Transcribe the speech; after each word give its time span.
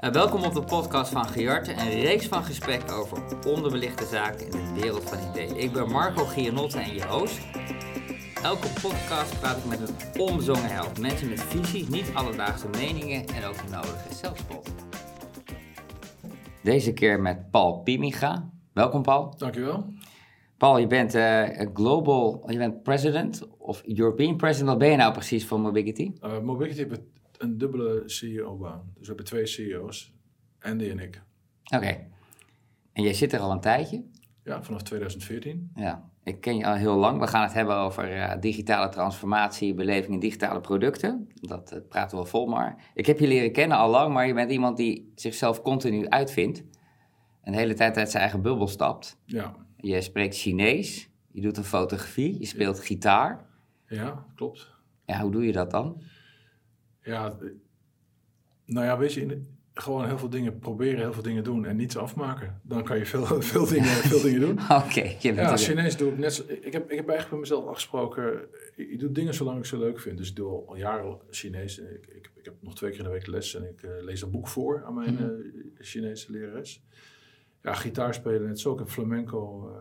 Uh, 0.00 0.10
welkom 0.10 0.44
op 0.44 0.54
de 0.54 0.62
podcast 0.62 1.12
van 1.12 1.24
Giarte, 1.24 1.72
een 1.72 2.00
reeks 2.00 2.26
van 2.26 2.44
gesprekken 2.44 2.96
over 2.96 3.18
onderbelichte 3.46 4.04
zaken 4.04 4.46
in 4.46 4.74
de 4.74 4.80
wereld 4.80 5.02
van 5.02 5.18
ideeën. 5.30 5.56
Ik 5.56 5.72
ben 5.72 5.90
Marco 5.90 6.24
Gianotte 6.24 6.78
en 6.78 6.94
je 6.94 7.06
host. 7.06 7.40
Elke 8.42 8.68
podcast 8.82 9.40
praat 9.40 9.56
ik 9.56 9.64
met 9.64 9.88
een 9.88 10.20
omzongen 10.20 10.70
held. 10.70 11.00
Mensen 11.00 11.28
met 11.28 11.40
visies, 11.40 11.88
niet 11.88 12.10
alledaagse 12.14 12.68
meningen 12.68 13.26
en 13.26 13.44
ook 13.44 13.56
de 13.56 13.70
nodige 13.70 14.14
zelfspot. 14.14 14.70
Deze 16.62 16.92
keer 16.92 17.20
met 17.20 17.50
Paul 17.50 17.78
Pimiga. 17.78 18.50
Welkom 18.72 19.02
Paul. 19.02 19.34
Dankjewel. 19.36 19.84
Paul, 20.56 20.78
je 20.78 20.86
bent 20.86 21.14
uh, 21.14 21.48
global, 21.74 22.50
je 22.50 22.58
bent 22.58 22.82
president 22.82 23.48
of 23.58 23.82
European 23.84 24.36
president. 24.36 24.68
Wat 24.68 24.78
ben 24.78 24.90
je 24.90 24.96
nou 24.96 25.12
precies 25.12 25.46
van 25.46 25.60
Mobility? 25.60 26.12
Uh, 26.24 26.40
Mobility 26.40 26.86
een 27.38 27.58
dubbele 27.58 28.02
CEO-baan. 28.06 28.90
Dus 28.94 29.00
we 29.00 29.06
hebben 29.06 29.24
twee 29.24 29.46
CEO's, 29.46 30.14
Andy 30.60 30.90
en 30.90 30.98
ik. 30.98 31.22
Oké. 31.74 32.06
En 32.92 33.02
jij 33.02 33.14
zit 33.14 33.32
er 33.32 33.40
al 33.40 33.50
een 33.50 33.60
tijdje? 33.60 34.04
Ja, 34.44 34.62
vanaf 34.62 34.82
2014. 34.82 35.70
Ja, 35.74 36.10
ik 36.22 36.40
ken 36.40 36.56
je 36.56 36.66
al 36.66 36.74
heel 36.74 36.96
lang. 36.96 37.20
We 37.20 37.26
gaan 37.26 37.42
het 37.42 37.52
hebben 37.52 37.76
over 37.76 38.16
uh, 38.16 38.32
digitale 38.40 38.88
transformatie, 38.88 39.74
beleving 39.74 40.14
en 40.14 40.20
digitale 40.20 40.60
producten. 40.60 41.28
Dat 41.34 41.72
uh, 41.72 41.78
praten 41.88 42.18
we 42.18 42.24
vol 42.24 42.46
maar. 42.46 42.90
Ik 42.94 43.06
heb 43.06 43.18
je 43.18 43.26
leren 43.26 43.52
kennen 43.52 43.76
al 43.76 43.90
lang, 43.90 44.14
maar 44.14 44.26
je 44.26 44.34
bent 44.34 44.50
iemand 44.50 44.76
die 44.76 45.12
zichzelf 45.14 45.62
continu 45.62 46.08
uitvindt. 46.08 46.64
En 47.42 47.52
de 47.52 47.58
hele 47.58 47.74
tijd 47.74 47.96
uit 47.96 48.10
zijn 48.10 48.22
eigen 48.22 48.42
bubbel 48.42 48.68
stapt. 48.68 49.18
Ja. 49.24 49.54
Je 49.76 50.00
spreekt 50.00 50.36
Chinees, 50.36 51.10
je 51.30 51.40
doet 51.40 51.56
een 51.56 51.64
fotografie, 51.64 52.38
je 52.38 52.46
speelt 52.46 52.80
gitaar. 52.80 53.46
Ja, 53.86 54.26
klopt. 54.34 54.70
Ja, 55.04 55.20
hoe 55.20 55.30
doe 55.30 55.46
je 55.46 55.52
dat 55.52 55.70
dan? 55.70 56.02
Ja, 57.06 57.38
nou 58.64 58.86
ja, 58.86 58.98
weet 58.98 59.12
je, 59.12 59.20
in, 59.20 59.56
gewoon 59.74 60.06
heel 60.06 60.18
veel 60.18 60.30
dingen 60.30 60.58
proberen, 60.58 60.98
heel 60.98 61.12
veel 61.12 61.22
dingen 61.22 61.44
doen 61.44 61.66
en 61.66 61.76
niets 61.76 61.96
afmaken. 61.96 62.60
Dan 62.62 62.84
kan 62.84 62.98
je 62.98 63.06
veel, 63.06 63.24
veel, 63.42 63.66
dingen, 63.66 63.86
veel 63.86 64.22
dingen 64.22 64.40
doen. 64.40 64.58
Oké, 64.82 65.16
okay, 65.18 65.34
Ja, 65.34 65.56
Chinees 65.56 65.96
doe 65.96 66.12
ik 66.12 66.18
net 66.18 66.34
zo, 66.34 66.42
ik 66.48 66.72
heb, 66.72 66.90
ik 66.90 66.96
heb 66.96 67.08
eigenlijk 67.08 67.28
bij 67.28 67.38
mezelf 67.38 67.66
afgesproken, 67.66 68.48
ik 68.76 69.00
doe 69.00 69.12
dingen 69.12 69.34
zolang 69.34 69.58
ik 69.58 69.64
ze 69.64 69.78
leuk 69.78 70.00
vind. 70.00 70.18
Dus 70.18 70.28
ik 70.28 70.36
doe 70.36 70.66
al 70.66 70.76
jaren 70.76 71.18
Chinees. 71.30 71.78
Ik, 71.78 72.06
ik, 72.06 72.30
ik 72.34 72.44
heb 72.44 72.54
nog 72.60 72.74
twee 72.74 72.90
keer 72.90 72.98
in 72.98 73.04
de 73.04 73.10
week 73.10 73.26
les 73.26 73.54
en 73.54 73.68
ik 73.68 73.82
uh, 73.82 73.90
lees 74.00 74.22
een 74.22 74.30
boek 74.30 74.48
voor 74.48 74.84
aan 74.84 74.94
mijn 74.94 75.18
uh, 75.20 75.28
Chinese 75.78 76.30
lerares. 76.32 76.84
Ja, 77.62 77.74
gitaar 77.74 78.14
spelen 78.14 78.46
net 78.46 78.60
zo. 78.60 78.72
Ik 78.72 78.78
heb 78.78 78.88
flamenco 78.88 79.70
uh, 79.70 79.76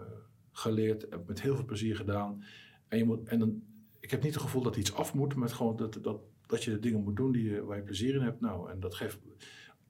geleerd, 0.51 1.05
heb 1.09 1.27
met 1.27 1.41
heel 1.41 1.55
veel 1.55 1.65
plezier 1.65 1.95
gedaan. 1.95 2.43
En, 2.87 2.97
je 2.97 3.03
moet, 3.03 3.27
en 3.27 3.39
dan, 3.39 3.63
ik 3.99 4.11
heb 4.11 4.23
niet 4.23 4.33
het 4.33 4.43
gevoel 4.43 4.61
dat 4.61 4.75
iets 4.75 4.93
af 4.93 5.13
moet, 5.13 5.35
maar 5.35 5.49
gewoon 5.49 5.75
dat, 5.75 5.97
dat, 6.01 6.19
dat 6.47 6.63
je 6.63 6.71
de 6.71 6.79
dingen 6.79 7.03
moet 7.03 7.15
doen 7.15 7.31
die, 7.31 7.61
waar 7.61 7.77
je 7.77 7.83
plezier 7.83 8.15
in 8.15 8.21
hebt. 8.21 8.41
Nou, 8.41 8.71
en 8.71 8.79
dat 8.79 8.95
geeft 8.95 9.19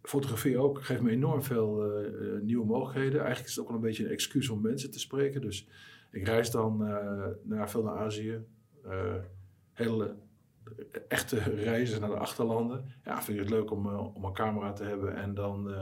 fotografie 0.01 0.57
ook, 0.57 0.83
geeft 0.83 1.01
me 1.01 1.11
enorm 1.11 1.43
veel 1.43 2.01
uh, 2.03 2.41
nieuwe 2.41 2.65
mogelijkheden. 2.65 3.19
Eigenlijk 3.19 3.47
is 3.49 3.55
het 3.55 3.63
ook 3.63 3.69
wel 3.69 3.77
een 3.77 3.85
beetje 3.87 4.05
een 4.05 4.11
excuus 4.11 4.49
om 4.49 4.61
mensen 4.61 4.91
te 4.91 4.99
spreken. 4.99 5.41
Dus 5.41 5.67
ik 6.11 6.27
reis 6.27 6.51
dan 6.51 6.81
uh, 6.81 7.25
naar, 7.43 7.69
veel 7.69 7.83
naar 7.83 7.97
Azië. 7.97 8.43
Hele 9.73 10.15
echte 11.07 11.37
reizen 11.39 12.01
naar 12.01 12.09
de 12.09 12.17
achterlanden. 12.17 12.85
Ja, 13.03 13.21
vind 13.21 13.37
ik 13.37 13.43
het 13.43 13.53
leuk 13.53 13.71
om, 13.71 13.87
om 13.87 14.25
een 14.25 14.33
camera 14.33 14.73
te 14.73 14.83
hebben 14.83 15.15
en 15.15 15.33
dan 15.33 15.73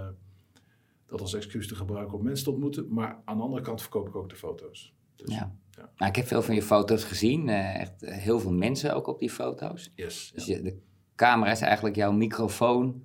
dat 1.06 1.22
als 1.22 1.34
excuus 1.34 1.68
te 1.68 1.76
gebruiken 1.76 2.18
om 2.18 2.24
mensen 2.24 2.46
te 2.46 2.52
ontmoeten. 2.52 2.88
Maar 2.90 3.22
aan 3.26 3.38
de 3.38 3.44
andere 3.44 3.62
kant 3.62 3.82
verkoop 3.82 4.08
ik 4.08 4.16
ook 4.16 4.30
de 4.30 4.36
foto's. 4.36 4.96
Dus, 5.16 5.36
ja. 5.36 5.56
Ja. 5.78 5.90
Nou, 5.98 6.10
ik 6.12 6.16
heb 6.16 6.28
veel 6.28 6.42
van 6.42 6.56
je 6.56 6.62
foto's 6.62 7.04
gezien. 7.04 7.48
Uh, 7.48 7.80
echt 7.80 8.02
heel 8.02 8.40
veel 8.40 8.54
mensen 8.54 8.96
ook 8.96 9.08
op 9.08 9.20
die 9.20 9.30
foto's. 9.30 9.92
Yes, 9.96 10.32
dus 10.36 10.46
je, 10.46 10.62
de 10.62 10.80
camera 11.16 11.52
is 11.52 11.62
eigenlijk 11.62 11.96
jouw 11.96 12.12
microfoon 12.12 13.04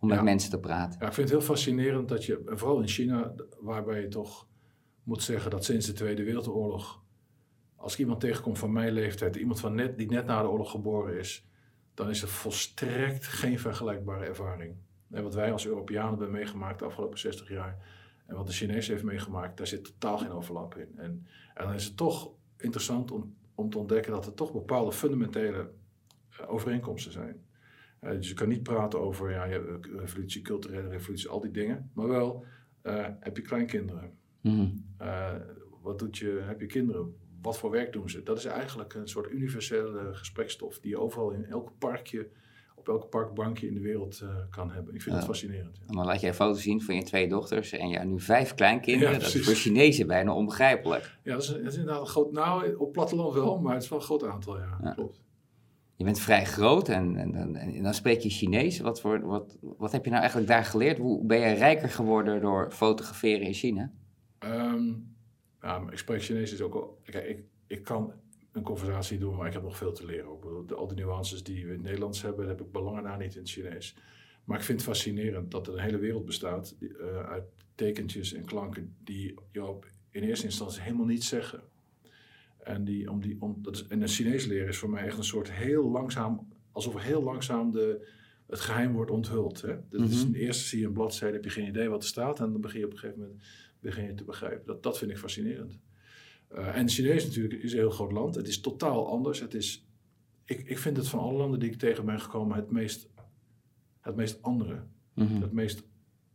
om 0.00 0.08
met 0.08 0.22
mensen 0.22 0.50
te 0.50 0.58
praten. 0.58 1.00
Ja, 1.00 1.06
ik 1.06 1.12
vind 1.12 1.28
het 1.28 1.38
heel 1.38 1.48
fascinerend 1.48 2.08
dat 2.08 2.24
je, 2.24 2.42
vooral 2.44 2.80
in 2.80 2.88
China, 2.88 3.34
waarbij 3.60 4.00
je 4.00 4.08
toch 4.08 4.46
moet 5.02 5.22
zeggen 5.22 5.50
dat 5.50 5.64
sinds 5.64 5.86
de 5.86 5.92
Tweede 5.92 6.24
Wereldoorlog, 6.24 7.02
als 7.76 7.92
ik 7.92 7.98
iemand 7.98 8.20
tegenkom 8.20 8.56
van 8.56 8.72
mijn 8.72 8.92
leeftijd, 8.92 9.36
iemand 9.36 9.60
van 9.60 9.74
net, 9.74 9.98
die 9.98 10.10
net 10.10 10.26
na 10.26 10.42
de 10.42 10.48
oorlog 10.48 10.70
geboren 10.70 11.18
is, 11.18 11.48
dan 11.94 12.10
is 12.10 12.22
er 12.22 12.28
volstrekt 12.28 13.26
geen 13.26 13.58
vergelijkbare 13.58 14.24
ervaring. 14.24 14.74
En 15.10 15.22
wat 15.22 15.34
wij 15.34 15.52
als 15.52 15.66
Europeanen 15.66 16.10
hebben 16.10 16.30
meegemaakt 16.30 16.78
de 16.78 16.84
afgelopen 16.84 17.18
60 17.18 17.48
jaar 17.48 17.76
en 18.30 18.36
wat 18.36 18.46
de 18.46 18.52
Chinees 18.52 18.88
heeft 18.88 19.02
meegemaakt, 19.02 19.56
daar 19.56 19.66
zit 19.66 19.84
totaal 19.84 20.18
geen 20.18 20.30
overlap 20.30 20.76
in. 20.76 20.88
En, 20.96 21.26
en 21.54 21.64
dan 21.64 21.74
is 21.74 21.84
het 21.84 21.96
toch 21.96 22.30
interessant 22.56 23.10
om, 23.10 23.34
om 23.54 23.70
te 23.70 23.78
ontdekken 23.78 24.12
dat 24.12 24.26
er 24.26 24.34
toch 24.34 24.52
bepaalde 24.52 24.92
fundamentele 24.92 25.70
uh, 26.40 26.52
overeenkomsten 26.52 27.12
zijn. 27.12 27.44
Uh, 28.00 28.10
dus 28.10 28.28
je 28.28 28.34
kan 28.34 28.48
niet 28.48 28.62
praten 28.62 29.00
over 29.00 29.30
ja, 29.30 29.44
revolutie, 29.96 30.42
culturele 30.42 30.88
revolutie, 30.88 31.28
al 31.28 31.40
die 31.40 31.50
dingen. 31.50 31.90
Maar 31.94 32.08
wel, 32.08 32.44
uh, 32.82 33.06
heb 33.20 33.36
je 33.36 33.42
kleinkinderen? 33.42 34.18
Mm. 34.40 34.84
wat 35.82 35.98
doet 35.98 36.18
je, 36.18 36.40
heb 36.42 36.60
je 36.60 36.66
kinderen? 36.66 37.16
Wat 37.42 37.58
voor 37.58 37.70
werk 37.70 37.92
doen 37.92 38.10
ze? 38.10 38.22
Dat 38.22 38.38
is 38.38 38.44
eigenlijk 38.44 38.94
een 38.94 39.08
soort 39.08 39.30
universele 39.30 40.14
gesprekstof 40.14 40.80
die 40.80 40.90
je 40.90 40.98
overal 40.98 41.30
in 41.30 41.44
elk 41.44 41.72
parkje 41.78 42.28
op 42.80 42.88
elk 42.88 43.10
parkbankje 43.10 43.66
in 43.66 43.74
de 43.74 43.80
wereld 43.80 44.20
uh, 44.22 44.28
kan 44.50 44.70
hebben. 44.70 44.94
Ik 44.94 45.02
vind 45.02 45.16
het 45.16 45.24
fascinerend. 45.24 45.76
Ja. 45.76 45.86
En 45.86 45.94
dan 45.94 46.04
laat 46.04 46.20
jij 46.20 46.34
foto's 46.34 46.62
zien 46.62 46.82
van 46.82 46.94
je 46.94 47.02
twee 47.02 47.28
dochters 47.28 47.72
en 47.72 47.88
ja, 47.88 48.04
nu 48.04 48.20
vijf 48.20 48.54
kleinkinderen. 48.54 49.12
Ja, 49.12 49.18
dat 49.18 49.34
is 49.34 49.44
voor 49.44 49.54
Chinezen 49.54 50.06
bijna 50.06 50.34
onbegrijpelijk. 50.34 51.18
Ja, 51.22 51.32
dat 51.32 51.42
is, 51.42 51.48
dat 51.48 51.60
is, 51.60 51.76
inderdaad 51.76 52.00
een 52.00 52.06
groot... 52.06 52.32
Nou, 52.32 52.74
op 52.74 52.92
platteland 52.92 53.34
wel, 53.34 53.58
maar 53.58 53.74
het 53.74 53.82
is 53.82 53.88
wel 53.88 53.98
een 53.98 54.04
groot 54.04 54.24
aantal, 54.24 54.58
ja. 54.58 54.78
ja. 54.82 54.92
Klopt. 54.92 55.20
Je 55.96 56.04
bent 56.04 56.20
vrij 56.20 56.44
groot 56.44 56.88
en, 56.88 57.16
en, 57.16 57.34
en, 57.34 57.56
en, 57.56 57.82
dan 57.82 57.94
spreek 57.94 58.20
je 58.20 58.30
Chinees. 58.30 58.80
Wat, 58.80 59.00
voor, 59.00 59.20
wat, 59.20 59.58
wat 59.60 59.92
heb 59.92 60.04
je 60.04 60.10
nou 60.10 60.20
eigenlijk 60.20 60.50
daar 60.50 60.64
geleerd? 60.64 60.98
Hoe 60.98 61.26
ben 61.26 61.38
je 61.38 61.54
rijker 61.54 61.88
geworden 61.88 62.40
door 62.40 62.70
fotograferen 62.70 63.46
in 63.46 63.52
China? 63.52 63.90
Um, 64.44 65.14
ja, 65.60 65.82
ik 65.90 65.98
spreek 65.98 66.22
Chinees 66.22 66.52
is 66.52 66.60
ook 66.60 66.72
wel... 66.72 66.98
Kijk, 67.04 67.28
ik, 67.28 67.44
ik 67.66 67.84
kan 67.84 68.12
een 68.52 68.62
conversatie 68.62 69.18
doen, 69.18 69.36
maar 69.36 69.46
ik 69.46 69.52
heb 69.52 69.62
nog 69.62 69.76
veel 69.76 69.92
te 69.92 70.06
leren. 70.06 70.28
Ook 70.28 70.68
de, 70.68 70.74
al 70.74 70.86
die 70.86 70.96
nuances 70.96 71.42
die 71.42 71.64
we 71.64 71.68
in 71.68 71.76
het 71.76 71.82
Nederlands 71.82 72.22
hebben, 72.22 72.48
heb 72.48 72.60
ik 72.60 72.72
belangen 72.72 73.02
na 73.02 73.16
niet 73.16 73.34
in 73.34 73.40
het 73.40 73.50
Chinees. 73.50 73.94
Maar 74.44 74.58
ik 74.58 74.64
vind 74.64 74.80
het 74.80 74.88
fascinerend 74.88 75.50
dat 75.50 75.66
er 75.66 75.72
een 75.72 75.80
hele 75.80 75.98
wereld 75.98 76.24
bestaat 76.24 76.74
die, 76.78 76.88
uh, 76.88 77.28
uit 77.28 77.44
tekentjes 77.74 78.32
en 78.32 78.44
klanken 78.44 78.94
die 79.04 79.34
je 79.52 79.64
op, 79.64 79.86
in 80.10 80.22
eerste 80.22 80.44
instantie 80.44 80.82
helemaal 80.82 81.06
niet 81.06 81.24
zeggen. 81.24 81.62
En, 82.58 82.84
die, 82.84 83.10
om 83.10 83.20
die, 83.20 83.36
om, 83.40 83.58
dat 83.62 83.74
is, 83.74 83.86
en 83.86 84.02
een 84.02 84.08
Chinees 84.08 84.46
leren 84.46 84.68
is 84.68 84.78
voor 84.78 84.90
mij 84.90 85.04
echt 85.04 85.18
een 85.18 85.24
soort 85.24 85.52
heel 85.52 85.90
langzaam, 85.90 86.48
alsof 86.72 87.02
heel 87.02 87.22
langzaam 87.22 87.72
de, 87.72 88.08
het 88.46 88.60
geheim 88.60 88.92
wordt 88.92 89.10
onthuld. 89.10 89.60
Hè? 89.60 89.76
Dus 89.88 90.24
mm 90.24 90.32
-hmm. 90.32 90.34
eerst 90.34 90.66
zie 90.66 90.80
je 90.80 90.86
een 90.86 90.92
bladzijde, 90.92 91.34
heb 91.34 91.44
je 91.44 91.50
geen 91.50 91.68
idee 91.68 91.88
wat 91.88 92.02
er 92.02 92.08
staat 92.08 92.40
en 92.40 92.52
dan 92.52 92.60
begin 92.60 92.78
je 92.80 92.86
op 92.86 92.92
een 92.92 92.98
gegeven 92.98 93.20
moment 93.20 93.42
begin 93.80 94.04
je 94.04 94.14
te 94.14 94.24
begrijpen. 94.24 94.66
Dat, 94.66 94.82
dat 94.82 94.98
vind 94.98 95.10
ik 95.10 95.18
fascinerend. 95.18 95.78
Uh, 96.54 96.76
en 96.76 96.88
Chinees 96.88 97.26
natuurlijk 97.26 97.62
is 97.62 97.72
een 97.72 97.78
heel 97.78 97.90
groot 97.90 98.12
land. 98.12 98.34
Het 98.34 98.48
is 98.48 98.60
totaal 98.60 99.08
anders. 99.08 99.40
Het 99.40 99.54
is, 99.54 99.86
ik, 100.44 100.68
ik 100.68 100.78
vind 100.78 100.96
het 100.96 101.08
van 101.08 101.18
alle 101.18 101.38
landen 101.38 101.60
die 101.60 101.70
ik 101.70 101.78
tegen 101.78 102.04
ben 102.04 102.20
gekomen 102.20 102.56
het 102.56 102.70
meest, 102.70 103.08
het 104.00 104.16
meest 104.16 104.42
andere. 104.42 104.74
Mhm. 104.74 105.24
Mm 105.24 105.26
-hmm. 105.26 105.42
het, 105.42 105.52
meest, 105.52 105.82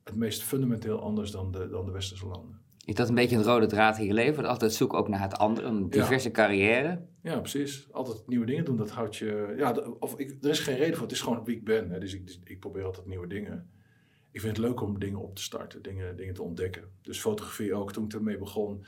het 0.03 0.15
meest 0.15 0.43
fundamenteel 0.43 1.01
anders 1.01 1.31
dan 1.31 1.51
de, 1.51 1.69
dan 1.69 1.85
de 1.85 1.91
westerse 1.91 2.27
landen. 2.27 2.63
Is 2.85 2.95
dat 2.95 3.09
een 3.09 3.15
beetje 3.15 3.35
een 3.35 3.43
rode 3.43 3.65
draad 3.65 3.97
in 3.97 4.05
je 4.05 4.13
leven? 4.13 4.45
Altijd 4.45 4.73
zoeken 4.73 4.97
ook 4.97 5.07
naar 5.07 5.21
het 5.21 5.37
andere, 5.37 5.67
een 5.67 5.89
diverse 5.89 6.27
ja. 6.27 6.33
carrière? 6.33 7.05
Ja, 7.21 7.39
precies. 7.39 7.87
Altijd 7.91 8.27
nieuwe 8.27 8.45
dingen 8.45 8.65
doen, 8.65 8.77
dat 8.77 8.89
houdt 8.89 9.15
je... 9.15 9.53
Ja, 9.57 9.71
of 9.99 10.19
ik, 10.19 10.37
er 10.41 10.49
is 10.49 10.59
geen 10.59 10.77
reden 10.77 10.93
voor, 10.93 11.03
het 11.03 11.11
is 11.11 11.21
gewoon 11.21 11.43
wie 11.43 11.55
ik 11.55 11.63
ben. 11.63 11.89
Hè. 11.89 11.99
Dus 11.99 12.13
ik, 12.13 12.27
dus 12.27 12.39
ik 12.43 12.59
probeer 12.59 12.83
altijd 12.83 13.05
nieuwe 13.05 13.27
dingen. 13.27 13.69
Ik 14.31 14.41
vind 14.41 14.57
het 14.57 14.65
leuk 14.65 14.81
om 14.81 14.99
dingen 14.99 15.19
op 15.19 15.35
te 15.35 15.41
starten, 15.41 15.81
dingen, 15.81 16.17
dingen 16.17 16.33
te 16.33 16.43
ontdekken. 16.43 16.83
Dus 17.01 17.19
fotografie 17.19 17.73
ook, 17.73 17.91
toen 17.91 18.05
ik 18.05 18.13
ermee 18.13 18.37
begon 18.37 18.85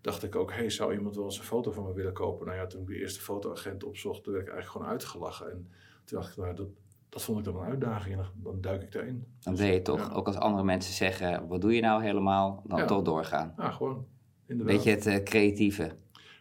dacht 0.00 0.22
ik 0.22 0.36
ook, 0.36 0.52
hey, 0.52 0.70
zou 0.70 0.92
iemand 0.94 1.14
wel 1.16 1.24
eens 1.24 1.38
een 1.38 1.44
foto 1.44 1.70
van 1.70 1.84
me 1.84 1.92
willen 1.92 2.12
kopen? 2.12 2.46
Nou 2.46 2.58
ja, 2.58 2.66
toen 2.66 2.80
ik 2.80 2.86
de 2.86 2.98
eerste 2.98 3.20
fotoagent 3.20 3.84
opzocht, 3.84 4.22
toen 4.24 4.32
werd 4.32 4.46
ik 4.46 4.52
eigenlijk 4.52 4.76
gewoon 4.82 4.92
uitgelachen. 4.98 5.50
En 5.50 5.68
toen 6.04 6.18
dacht 6.18 6.30
ik, 6.30 6.36
nou, 6.36 6.54
dat, 6.54 6.68
dat 7.08 7.22
vond 7.22 7.38
ik 7.38 7.44
dan 7.44 7.56
een 7.56 7.68
uitdaging 7.68 8.16
en 8.18 8.24
dan, 8.42 8.60
duik 8.60 8.82
ik 8.82 8.92
daarin. 8.92 9.26
Dan 9.40 9.56
ben 9.56 9.72
je 9.72 9.82
toch, 9.82 9.98
Ja. 10.08 10.14
ook 10.14 10.26
als 10.26 10.36
andere 10.36 10.64
mensen 10.64 10.92
zeggen, 10.94 11.48
wat 11.48 11.60
doe 11.60 11.74
je 11.74 11.80
nou 11.80 12.02
helemaal, 12.02 12.62
dan 12.66 12.78
Ja. 12.78 12.84
toch 12.84 13.02
doorgaan. 13.02 13.54
Ja, 13.56 13.70
gewoon. 13.70 14.06
Inderdaad. 14.46 14.74
Beetje 14.76 14.90
het 14.90 15.06
eh, 15.06 15.22
creatieve. 15.22 15.90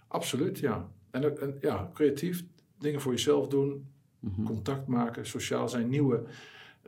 Absoluut, 0.07 0.59
ja. 0.59 0.89
En, 1.11 1.39
en 1.41 1.57
ja, 1.61 1.89
creatief, 1.93 2.43
dingen 2.77 3.01
voor 3.01 3.11
jezelf 3.11 3.47
doen, 3.47 3.87
Mhm. 4.19 4.43
contact 4.43 4.87
maken, 4.87 5.25
sociaal 5.25 5.69
zijn, 5.69 5.89
nieuwe. 5.89 6.23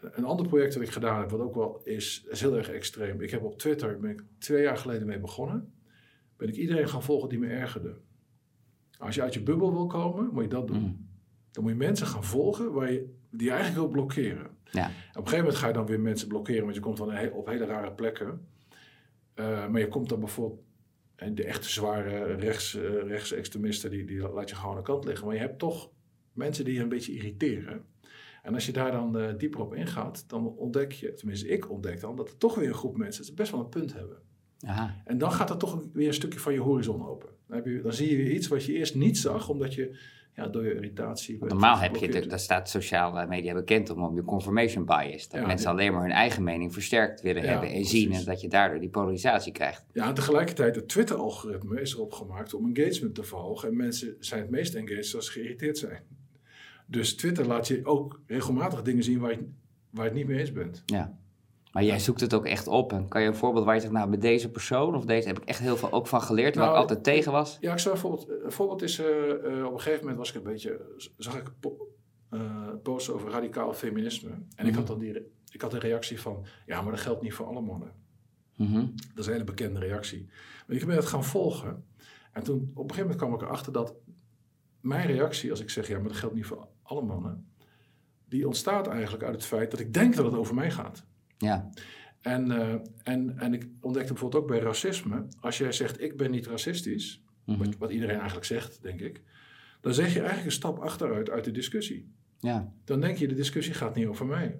Een 0.02 0.26
ander 0.26 0.48
project 0.48 0.74
dat 0.74 0.82
ik 0.84 0.90
gedaan 0.90 1.20
heb, 1.20 1.30
wat 1.30 1.40
ook 1.40 1.56
wel 1.56 1.82
is, 1.84 2.26
is 2.30 2.42
heel 2.42 2.58
erg 2.58 2.70
extreem. 2.70 3.22
Ik 3.22 3.32
heb 3.32 3.44
op 3.44 3.58
Twitter, 3.58 4.00
ben 4.00 4.10
ik 4.12 4.24
twee 4.38 4.62
jaar 4.64 4.78
geleden 4.78 5.08
mee 5.08 5.20
begonnen, 5.20 5.74
ben 6.42 6.50
ik 6.50 6.56
iedereen 6.56 6.90
gaan 6.90 7.04
volgen 7.04 7.30
die 7.30 7.40
me 7.40 7.48
ergerde. 7.48 7.96
Als 8.98 9.16
je 9.16 9.22
uit 9.22 9.34
je 9.34 9.44
bubbel 9.44 9.72
wil 9.72 9.86
komen, 9.86 10.30
moet 10.34 10.44
je 10.44 10.50
dat 10.50 10.68
doen. 10.68 10.82
Mhm. 10.82 10.94
Dan 11.52 11.64
moet 11.64 11.72
je 11.72 11.78
mensen 11.78 12.08
gaan 12.08 12.24
volgen 12.24 12.72
waar 12.72 12.92
je, 12.92 13.14
die 13.32 13.48
je 13.48 13.54
eigenlijk 13.54 13.82
wil 13.82 13.90
blokkeren. 13.90 14.50
Ja. 14.72 14.86
Op 14.86 14.92
een 14.92 15.14
gegeven 15.14 15.38
moment 15.38 15.56
ga 15.56 15.68
je 15.68 15.74
dan 15.74 15.86
weer 15.86 16.00
mensen 16.00 16.28
blokkeren, 16.28 16.64
want 16.64 16.76
je 16.76 16.82
komt 16.82 16.98
dan 16.98 17.32
op 17.32 17.48
hele 17.48 17.66
rare 17.66 17.92
plekken. 17.94 18.48
Eh, 19.34 19.68
maar 19.68 19.80
je 19.80 19.88
komt 19.88 20.10
dan 20.10 20.20
bijvoorbeeld, 20.20 20.62
en 21.16 21.36
de 21.36 21.44
echte 21.44 21.70
zware 21.70 22.34
rechts, 22.34 22.76
eh, 22.76 23.02
rechtsextremisten, 23.08 23.90
die, 23.90 24.06
die 24.06 24.30
laat 24.30 24.50
je 24.50 24.56
gewoon 24.56 24.72
aan 24.72 24.78
de 24.78 24.84
kant 24.84 25.06
liggen. 25.06 25.26
Maar 25.26 25.36
je 25.36 25.42
hebt 25.42 25.60
toch 25.60 25.92
mensen 26.34 26.66
die 26.66 26.74
je 26.74 26.82
een 26.82 26.90
beetje 26.90 27.14
irriteren. 27.14 27.86
En 28.44 28.54
als 28.54 28.66
je 28.66 28.72
daar 28.72 28.92
dan 28.92 29.18
uh, 29.18 29.38
dieper 29.38 29.60
op 29.60 29.74
ingaat, 29.74 30.30
dan 30.30 30.48
ontdek 30.48 30.92
je, 30.92 31.14
tenminste 31.14 31.48
ik 31.48 31.70
ontdek 31.70 32.00
dan, 32.00 32.16
dat 32.16 32.30
er 32.30 32.38
toch 32.38 32.56
weer 32.56 32.68
een 32.68 32.74
groep 32.74 32.98
mensen 32.98 33.26
het 33.26 33.36
best 33.36 33.52
wel 33.52 33.60
een 33.60 33.70
punt 33.70 33.94
hebben. 33.94 34.30
Aha. 34.66 34.96
En 35.06 35.18
dan 35.18 35.32
gaat 35.32 35.50
er 35.50 35.58
toch 35.58 35.84
weer 35.94 36.08
een 36.08 36.14
stukje 36.14 36.40
van 36.40 36.54
je 36.54 36.60
horizon 36.60 37.08
open. 37.08 37.30
Dan, 37.48 37.56
heb 37.56 37.66
je, 37.66 37.82
dan 37.82 37.94
zie 37.94 38.12
je 38.12 38.18
weer 38.18 38.32
iets 38.32 38.48
wat 38.48 38.66
je 38.66 38.74
eerst 38.74 38.96
niet 38.96 39.18
zag, 39.18 39.50
omdat 39.50 39.74
je 39.74 39.98
ja, 40.36 40.48
door 40.48 40.66
je 40.66 40.76
irritatie. 40.76 41.38
Normaal 41.40 41.78
heb 41.78 41.96
je, 41.96 42.10
de, 42.10 42.28
daar 42.28 42.40
staat 42.40 42.70
sociale 42.70 43.28
media 43.28 43.54
bekend 43.54 43.90
om, 43.90 44.04
om 44.04 44.16
je 44.16 44.24
confirmation 44.24 44.86
bias. 44.86 45.30
Dat 45.30 45.46
mensen 45.46 45.70
alleen 45.70 45.92
maar 45.94 46.02
hun 46.02 46.12
eigen 46.12 46.44
mening 46.44 46.74
versterkt 46.74 47.22
willen 47.22 47.44
hebben 47.44 47.70
en 47.70 47.86
zien. 47.86 48.14
En 48.14 48.26
dat 48.26 48.42
je 48.42 48.48
daardoor 48.48 48.80
die 48.80 48.90
polarisatie 48.90 49.52
krijgt. 49.52 49.86
Ja, 49.94 50.08
en 50.08 50.14
tegelijkertijd, 50.14 50.76
het 50.76 50.88
Twitter-algoritme 50.88 51.82
is 51.82 51.94
erop 51.94 52.14
gemaakt 52.14 52.54
om 52.54 52.76
engagement 52.76 53.16
te 53.16 53.24
verhogen. 53.24 53.70
En 53.70 53.76
mensen 53.76 54.16
zijn 54.20 54.42
het 54.42 54.50
meest 54.50 54.76
engaged 54.76 55.16
als 55.16 55.26
ze 55.26 55.32
geïrriteerd 55.32 55.78
zijn. 55.78 56.04
Dus 56.86 57.16
Twitter 57.16 57.48
laat 57.48 57.68
je 57.68 57.86
ook 57.86 58.22
regelmatig 58.28 58.82
dingen 58.82 59.04
zien 59.04 59.20
waar 59.20 59.32
je, 59.32 59.48
waar 59.90 60.04
je 60.04 60.10
het 60.10 60.20
niet 60.20 60.28
mee 60.28 60.40
eens 60.40 60.52
bent. 60.52 60.84
Ja. 60.86 61.20
Maar 61.72 61.84
jij 61.84 62.00
zoekt 62.00 62.22
het 62.22 62.34
ook 62.34 62.46
echt 62.46 62.68
op. 62.68 62.94
En 62.94 63.08
kan 63.08 63.22
je 63.22 63.28
een 63.28 63.36
voorbeeld 63.36 63.66
waar 63.66 63.76
je 63.76 63.82
zegt, 63.82 63.94
nou, 63.94 64.10
met 64.10 64.22
deze 64.22 64.52
persoon 64.52 64.96
of 64.96 65.06
deze 65.06 65.28
heb 65.28 65.40
ik 65.40 65.46
echt 65.46 65.60
heel 65.60 65.78
veel 65.78 65.92
ook 65.92 66.08
van 66.08 66.22
geleerd, 66.22 66.56
waar 66.56 66.66
ik 66.66 66.70
nou, 66.70 66.82
altijd 66.82 67.04
tegen 67.04 67.32
was? 67.32 67.58
Ja, 67.62 67.72
ik 67.72 67.80
zou 67.80 67.96
een 67.96 68.02
voorbeeld. 68.02 68.30
Een 68.44 68.52
voorbeeld 68.52 68.82
is, 68.82 69.00
uh, 69.00 69.08
uh, 69.08 69.66
op 69.66 69.74
een 69.74 69.80
gegeven 69.80 70.00
moment 70.00 70.18
was 70.18 70.30
ik 70.30 70.36
een 70.36 70.44
beetje, 70.44 70.82
zag 71.18 71.38
ik 71.38 71.52
uh, 72.32 72.70
posten 72.84 73.14
over 73.14 73.30
radicaal 73.30 73.74
feminisme. 73.74 74.30
En 74.30 74.66
ik 74.66 74.66
mhm. 74.66 74.76
had 74.76 74.88
dan 74.88 75.00
die, 75.00 75.22
ik 75.52 75.62
had 75.62 75.74
een 75.74 75.80
reactie 75.80 76.22
van, 76.22 76.46
ja, 76.66 76.82
maar 76.82 76.92
dat 76.92 77.02
geldt 77.02 77.22
niet 77.22 77.34
voor 77.34 77.46
alle 77.46 77.62
mannen. 77.62 77.92
Mm 78.56 78.68
-hmm. 78.68 78.94
Dat 78.96 79.18
is 79.18 79.26
een 79.26 79.32
hele 79.32 79.44
bekende 79.44 79.80
reactie. 79.80 80.30
Maar 80.68 80.76
ik 80.76 80.86
ben 80.86 80.96
het 80.96 81.06
gaan 81.06 81.24
volgen. 81.24 81.86
En 82.32 82.44
toen, 82.44 82.58
op 82.58 82.84
een 82.90 82.96
gegeven 82.96 83.02
moment 83.02 83.18
kwam 83.18 83.34
ik 83.34 83.42
erachter 83.42 83.74
dat 83.74 83.96
mijn 84.80 85.08
reactie, 85.08 85.50
als 85.50 85.60
ik 85.60 85.70
zeg, 85.70 85.88
ja, 85.88 86.00
maar 86.00 86.08
dat 86.08 86.18
geldt 86.18 86.36
niet 86.36 86.46
voor 86.46 86.68
alle 86.84 87.02
mannen, 87.02 87.52
die 88.26 88.48
ontstaat 88.48 88.88
eigenlijk 88.88 89.24
uit 89.24 89.36
het 89.36 89.46
feit 89.46 89.72
dat 89.72 89.80
ik 89.80 89.94
denk 89.94 90.16
dat 90.16 90.26
het 90.26 90.36
over 90.36 90.56
mij 90.56 90.72
gaat. 90.72 91.06
Ja. 91.42 91.70
En, 92.22 92.46
uh, 92.52 92.74
en, 93.04 93.38
en 93.38 93.54
ik 93.54 93.68
ontdekte 93.82 94.14
bijvoorbeeld 94.14 94.44
ook 94.44 94.50
bij 94.50 94.60
racisme, 94.60 95.26
als 95.40 95.58
jij 95.58 95.72
zegt 95.72 96.02
ik 96.02 96.18
ben 96.18 96.32
niet 96.32 96.48
racistisch, 96.48 97.24
Mhm. 97.46 97.58
wat, 97.58 97.78
wat 97.78 97.92
iedereen 97.92 98.16
eigenlijk 98.16 98.46
zegt, 98.46 98.82
denk 98.82 99.00
ik, 99.00 99.22
dan 99.82 99.94
zeg 99.94 100.08
je 100.08 100.20
eigenlijk 100.20 100.46
een 100.46 100.52
stap 100.52 100.80
achteruit 100.80 101.30
uit 101.30 101.44
de 101.44 101.52
discussie. 101.52 102.12
Ja. 102.40 102.74
Dan 102.84 103.02
denk 103.02 103.18
je 103.18 103.28
de 103.28 103.36
discussie 103.36 103.74
gaat 103.74 103.96
niet 103.96 104.08
over 104.08 104.26
mij. 104.26 104.60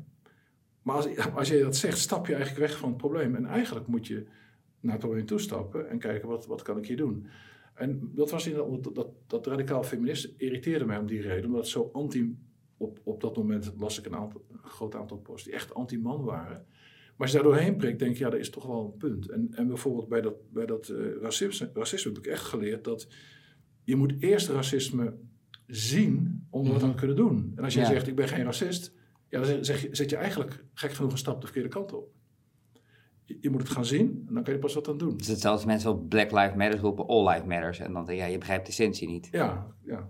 Maar 0.82 0.96
als, 0.96 1.08
als 1.36 1.50
je 1.50 1.60
dat 1.62 1.76
zegt, 1.76 1.98
stap 1.98 2.28
je 2.28 2.34
eigenlijk 2.36 2.66
weg 2.68 2.78
van 2.78 2.90
het 2.90 2.98
probleem. 2.98 3.36
En 3.36 3.46
eigenlijk 3.46 3.88
moet 3.88 4.08
je 4.08 4.26
naar 4.80 4.92
het 4.92 5.02
probleem 5.02 5.26
toestappen 5.26 5.90
en 5.90 6.00
kijken 6.00 6.28
wat, 6.28 6.46
wat 6.46 6.62
kan 6.62 6.78
ik 6.78 6.88
hier 6.88 6.98
doen. 6.98 7.28
En 7.74 8.12
dat 8.14 8.32
was 8.32 8.48
in 8.48 8.54
dat, 8.54 8.96
dat, 8.96 9.10
dat 9.28 9.48
radicaal 9.48 9.84
feminist 9.84 10.34
irriteerde 10.38 10.86
mij 10.86 10.98
om 10.98 11.08
die 11.08 11.22
reden, 11.22 11.46
omdat 11.46 11.62
het 11.62 11.70
zo 11.70 11.90
anti 11.94 12.38
op, 12.78 13.00
op 13.04 13.22
dat 13.22 13.38
moment 13.38 13.74
las 13.78 14.00
ik 14.00 14.06
een, 14.06 14.16
aantal, 14.16 14.46
een 14.52 14.70
groot 14.70 14.96
aantal 14.96 15.18
posts 15.18 15.44
die 15.44 15.54
echt 15.54 15.74
anti-man 15.74 16.24
waren. 16.24 16.66
Maar 17.22 17.30
als 17.30 17.40
je 17.40 17.44
daar 17.46 17.54
doorheen 17.56 17.78
prikt, 17.78 18.00
denk 18.00 18.16
je, 18.18 18.24
ja, 18.24 18.30
dat 18.30 18.40
is 18.40 18.50
toch 18.50 18.66
wel 18.66 18.86
een 18.86 18.98
punt. 18.98 19.30
En, 19.30 19.48
en 19.52 19.68
bijvoorbeeld 19.68 20.08
bij 20.08 20.22
dat, 20.22 20.34
bij 20.54 20.66
dat 20.66 20.90
uh, 20.90 21.22
racisme, 21.22 21.70
racisme 21.74 22.12
heb 22.12 22.20
ik 22.26 22.32
echt 22.32 22.44
geleerd 22.44 22.84
dat 22.84 23.08
je 23.84 23.96
moet 23.96 24.14
eerst 24.20 24.50
racisme 24.50 25.14
zien 25.68 26.46
om 26.50 26.66
er 26.66 26.72
wat 26.74 26.84
aan 26.84 26.92
te 26.92 26.96
kunnen 26.98 27.16
doen. 27.16 27.52
En 27.56 27.64
als 27.64 27.74
jij 27.74 27.84
Ja. 27.84 27.90
zegt, 27.90 28.08
ik 28.08 28.16
ben 28.16 28.28
geen 28.28 28.44
racist, 28.44 28.94
ja, 29.30 29.42
dan 29.42 29.66
zeg- 29.66 29.82
je, 29.82 29.88
zet 29.92 30.10
je 30.10 30.16
eigenlijk 30.16 30.64
gek 30.74 30.92
genoeg 30.92 31.12
een 31.12 31.18
stap 31.18 31.36
de 31.40 31.46
verkeerde 31.48 31.70
kant 31.70 31.94
op. 31.94 32.10
Je, 33.24 33.38
je 33.42 33.50
moet 33.50 33.62
het 33.62 33.70
gaan 33.72 33.86
zien 33.86 34.08
en 34.28 34.34
dan 34.34 34.44
kan 34.44 34.54
je 34.54 34.60
er 34.60 34.66
pas 34.66 34.74
wat 34.74 34.88
aan 34.88 34.98
doen. 34.98 35.18
Dus 35.18 35.28
het 35.28 35.38
is 35.38 35.46
als 35.46 35.66
mensen 35.66 35.92
op 35.92 36.10
Black 36.10 36.32
Lives 36.32 36.56
Matter 36.56 36.80
roepen 36.80 37.08
All 37.08 37.28
Lives 37.28 37.48
Matters. 37.48 37.80
En 37.80 37.94
dan 37.94 38.06
denk 38.06 38.18
je, 38.18 38.24
ja, 38.26 38.32
je 38.32 38.38
begrijpt 38.38 38.66
de 38.66 38.72
essentie 38.72 39.08
niet. 39.08 39.28
Ja, 39.32 39.76
ja. 39.86 40.10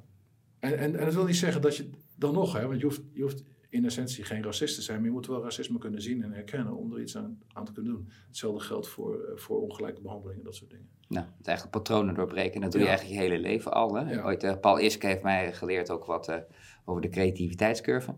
En, 0.59 0.77
en, 0.77 0.95
en 0.95 1.05
dat 1.05 1.13
wil 1.13 1.25
niet 1.25 1.35
zeggen 1.35 1.61
dat 1.61 1.75
je 1.75 1.89
dan 2.15 2.33
nog, 2.33 2.53
hè, 2.53 2.67
want 2.67 2.79
je 2.79 2.85
hoeft, 2.85 3.01
je 3.13 3.21
hoeft 3.21 3.43
in 3.71 3.85
essentie 3.85 4.23
geen 4.23 4.43
racist 4.43 4.75
te 4.75 4.81
zijn, 4.81 4.97
maar 4.97 5.05
je 5.07 5.13
moet 5.13 5.27
wel 5.27 5.43
racisme 5.43 5.77
kunnen 5.77 6.01
zien 6.01 6.23
en 6.23 6.31
herkennen 6.31 6.75
om 6.75 6.93
er 6.93 7.01
iets 7.01 7.17
aan, 7.17 7.39
aan 7.53 7.65
te 7.65 7.71
kunnen 7.71 7.93
doen. 7.93 8.09
Hetzelfde 8.27 8.59
geldt 8.63 8.87
voor, 8.87 9.23
eh, 9.23 9.37
voor 9.37 9.61
ongelijke 9.61 10.01
behandeling 10.01 10.39
en 10.39 10.45
dat 10.45 10.55
soort 10.55 10.69
dingen. 10.69 10.89
Nou, 11.07 11.25
het 11.37 11.47
eigenlijk 11.47 11.77
patronen 11.77 12.15
doorbreken. 12.15 12.53
En 12.53 12.61
dat 12.61 12.71
doe 12.71 12.79
je 12.79 12.85
Ja. 12.87 12.91
eigenlijk 12.93 13.21
je 13.21 13.27
hele 13.27 13.41
leven 13.41 13.73
al. 13.73 13.95
Hè? 13.95 14.11
Ja. 14.11 14.23
Ooit, 14.23 14.43
eh, 14.43 14.57
Paul 14.59 14.79
Iske 14.79 15.07
heeft 15.07 15.23
mij 15.23 15.53
geleerd 15.53 15.89
ook 15.89 16.05
wat 16.05 16.27
eh, 16.27 16.37
over 16.85 17.01
de 17.01 17.09
creativiteitscurve. 17.09 18.15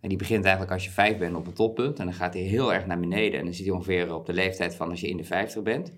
En 0.00 0.08
die 0.08 0.18
begint 0.18 0.42
eigenlijk 0.42 0.72
als 0.72 0.84
je 0.84 0.90
vijf 0.90 1.18
bent 1.18 1.36
op 1.36 1.46
een 1.46 1.52
toppunt. 1.52 1.98
En 1.98 2.04
dan 2.04 2.14
gaat 2.14 2.34
hij 2.34 2.42
heel 2.42 2.72
erg 2.72 2.86
naar 2.86 3.00
beneden. 3.00 3.38
En 3.38 3.44
dan 3.44 3.54
zit 3.54 3.64
hij 3.66 3.74
ongeveer 3.74 4.14
op 4.14 4.26
de 4.26 4.32
leeftijd 4.32 4.74
van 4.74 4.90
als 4.90 5.00
je 5.00 5.08
in 5.08 5.16
de 5.16 5.24
vijftig 5.24 5.62
bent. 5.62 5.92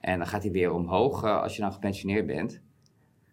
En 0.00 0.18
dan 0.18 0.26
gaat 0.26 0.42
hij 0.42 0.52
weer 0.52 0.72
omhoog 0.72 1.24
als 1.24 1.56
je 1.56 1.62
dan 1.62 1.72
gepensioneerd 1.72 2.26
bent. 2.26 2.60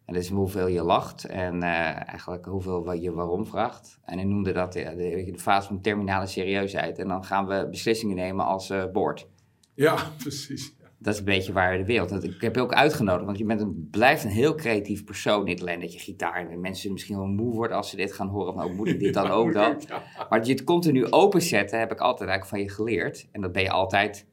En 0.05 0.13
dat 0.13 0.23
is 0.23 0.29
hoeveel 0.29 0.67
je 0.67 0.83
lacht 0.83 1.25
en 1.25 1.63
eh, 1.63 2.09
eigenlijk 2.09 2.45
hoeveel 2.45 2.83
wat 2.83 3.01
je 3.01 3.11
waarom 3.11 3.45
vraagt. 3.45 3.99
En 4.03 4.17
hij 4.17 4.27
noemde 4.27 4.51
dat 4.51 4.75
eh, 4.75 4.89
de, 4.89 5.31
de 5.31 5.39
fase 5.39 5.67
van 5.67 5.81
terminale 5.81 6.27
serieusheid. 6.27 6.99
En 6.99 7.07
dan 7.07 7.23
gaan 7.23 7.47
we 7.47 7.67
beslissingen 7.69 8.15
nemen 8.15 8.45
als 8.45 8.69
eh 8.69 8.83
boord. 8.91 9.27
Ja, 9.73 9.95
precies. 10.17 10.75
Ja. 10.79 10.85
Dat 10.99 11.13
is 11.13 11.19
een 11.19 11.25
beetje 11.25 11.53
waar 11.53 11.77
de 11.77 11.85
wereld. 11.85 12.23
Ik 12.23 12.41
heb 12.41 12.55
je 12.55 12.61
ook 12.61 12.73
uitgenodigd, 12.73 13.25
want 13.25 13.37
je 13.37 13.45
bent 13.45 13.61
een, 13.61 13.87
blijft 13.91 14.23
een 14.23 14.29
heel 14.29 14.55
creatief 14.55 15.03
persoon. 15.03 15.43
Niet 15.43 15.61
alleen 15.61 15.79
dat 15.79 15.93
je 15.93 15.99
gitaar 15.99 16.49
en 16.49 16.59
mensen 16.59 16.91
misschien 16.91 17.17
wel 17.17 17.25
moe 17.25 17.53
worden 17.53 17.77
als 17.77 17.89
ze 17.89 17.95
dit 17.95 18.13
gaan 18.13 18.27
horen. 18.27 18.53
Van, 18.53 18.63
oh, 18.63 18.75
moet 18.75 18.87
ik 18.87 18.99
dit 18.99 19.13
dan 19.13 19.29
ook 19.39 19.53
dan? 19.53 19.81
Ja. 19.87 20.03
Maar 20.29 20.39
dat 20.39 20.47
je 20.47 20.53
het 20.53 20.63
continu 20.63 21.11
openzetten, 21.11 21.79
heb 21.79 21.91
ik 21.91 21.99
altijd 21.99 22.29
eigenlijk 22.29 22.49
van 22.49 22.59
je 22.59 22.83
geleerd. 22.83 23.27
En 23.31 23.41
dat 23.41 23.51
ben 23.51 23.63
je 23.63 23.71
altijd 23.71 24.27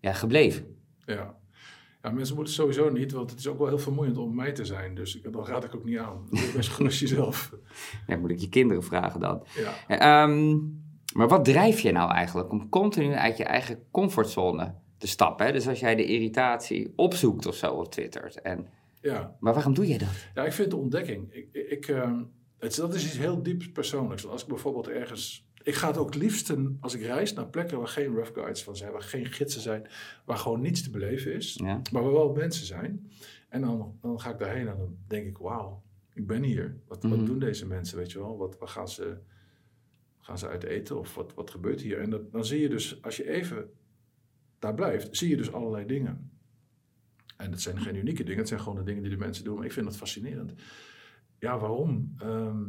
ja, 0.00 0.12
gebleven. 0.12 0.76
Ja. 1.04 1.34
Ja, 2.06 2.12
mensen 2.12 2.34
moeten 2.36 2.54
sowieso 2.54 2.90
niet, 2.90 3.12
want 3.12 3.30
het 3.30 3.38
is 3.38 3.46
ook 3.46 3.58
wel 3.58 3.66
heel 3.68 3.78
vermoeiend 3.78 4.16
om 4.18 4.34
mij 4.34 4.52
te 4.52 4.64
zijn. 4.64 4.94
Dus 4.94 5.20
dat 5.30 5.48
raad 5.48 5.64
ik 5.64 5.74
ook 5.74 5.84
niet 5.84 5.98
aan. 5.98 6.26
Doe 6.30 6.52
best 6.56 6.68
gerust 6.68 7.00
jezelf. 7.00 7.52
Ja, 8.06 8.16
moet 8.16 8.30
ik 8.30 8.38
je 8.38 8.48
kinderen 8.48 8.82
vragen 8.82 9.20
dan. 9.20 9.44
Ja. 9.56 9.72
Ehm, 10.24 10.56
maar 11.14 11.28
wat 11.28 11.44
drijf 11.44 11.80
je 11.80 11.92
nou 11.92 12.10
eigenlijk 12.12 12.50
om 12.50 12.68
continu 12.68 13.14
uit 13.14 13.36
je 13.36 13.44
eigen 13.44 13.78
comfortzone 13.90 14.74
te 14.98 15.06
stappen? 15.06 15.46
Hè? 15.46 15.52
Dus 15.52 15.68
als 15.68 15.80
jij 15.80 15.94
de 15.94 16.04
irritatie 16.04 16.92
opzoekt 16.96 17.46
of 17.46 17.54
zo 17.54 17.72
op 17.74 17.90
Twitter. 17.90 18.34
En, 18.42 18.66
Ja. 19.00 19.36
maar 19.40 19.54
waarom 19.54 19.74
doe 19.74 19.86
je 19.88 19.98
dat? 19.98 20.08
ja, 20.34 20.44
ik 20.44 20.52
vind 20.52 20.70
de 20.70 20.76
ontdekking. 20.76 21.32
Ik, 21.32 21.48
ik, 21.52 21.88
ehm, 21.88 22.22
het, 22.58 22.76
dat 22.76 22.94
is 22.94 23.04
iets 23.04 23.18
heel 23.18 23.42
diep 23.42 23.62
persoonlijks. 23.72 24.26
Als 24.26 24.42
ik 24.42 24.48
bijvoorbeeld 24.48 24.88
ergens. 24.88 25.45
Ik 25.66 25.74
ga 25.74 25.86
het 25.86 25.96
ook 25.96 26.14
liefst 26.14 26.54
als 26.80 26.94
ik 26.94 27.00
reis 27.02 27.32
naar 27.32 27.46
plekken 27.48 27.78
waar 27.78 27.88
geen 27.88 28.14
rough 28.14 28.32
guides 28.34 28.62
van 28.62 28.76
zijn, 28.76 28.92
waar 28.92 29.02
geen 29.02 29.26
gidsen 29.26 29.60
zijn, 29.60 29.86
waar 30.24 30.36
gewoon 30.38 30.60
niets 30.60 30.82
te 30.82 30.90
beleven 30.90 31.34
is. 31.34 31.54
Ja, 31.54 31.80
maar 31.92 32.02
waar 32.02 32.12
wel 32.12 32.32
mensen 32.32 32.66
zijn. 32.66 33.10
En 33.48 33.60
dan, 33.60 33.98
dan 34.00 34.20
ga 34.20 34.30
ik 34.30 34.38
daarheen 34.38 34.68
en 34.68 34.76
dan 34.76 34.96
denk 35.06 35.26
ik, 35.26 35.38
wauw, 35.38 35.82
ik 36.14 36.26
ben 36.26 36.42
hier. 36.42 36.76
Wat, 36.86 37.02
Mhm. 37.02 37.16
wat 37.16 37.26
doen 37.26 37.38
deze 37.38 37.66
mensen, 37.66 37.98
weet 37.98 38.12
je 38.12 38.18
wel? 38.18 38.36
Wat, 38.36 38.58
waar 38.58 38.68
gaan 38.68 38.88
ze, 38.88 39.16
gaan 40.18 40.38
ze 40.38 40.48
uit 40.48 40.62
eten 40.64 40.98
of 40.98 41.14
wat, 41.14 41.34
wat 41.34 41.50
gebeurt 41.50 41.80
hier? 41.80 41.98
En 42.00 42.10
dat, 42.10 42.32
dan 42.32 42.44
zie 42.44 42.60
je 42.60 42.68
dus, 42.68 43.02
als 43.02 43.16
je 43.16 43.28
even 43.28 43.70
daar 44.58 44.74
blijft, 44.74 45.16
zie 45.16 45.28
je 45.28 45.36
dus 45.36 45.52
allerlei 45.52 45.86
dingen. 45.86 46.30
En 47.36 47.50
het 47.50 47.60
zijn 47.62 47.80
geen 47.80 47.96
unieke 47.96 48.22
dingen, 48.22 48.38
het 48.38 48.48
zijn 48.48 48.60
gewoon 48.60 48.76
de 48.78 48.84
dingen 48.84 49.02
die 49.02 49.10
de 49.10 49.16
mensen 49.16 49.44
doen. 49.44 49.56
Maar 49.56 49.64
ik 49.64 49.72
vind 49.72 49.86
dat 49.86 49.96
fascinerend. 49.96 50.52
Ja, 51.38 51.58
waarom? 51.58 52.14
Ehm, 52.18 52.62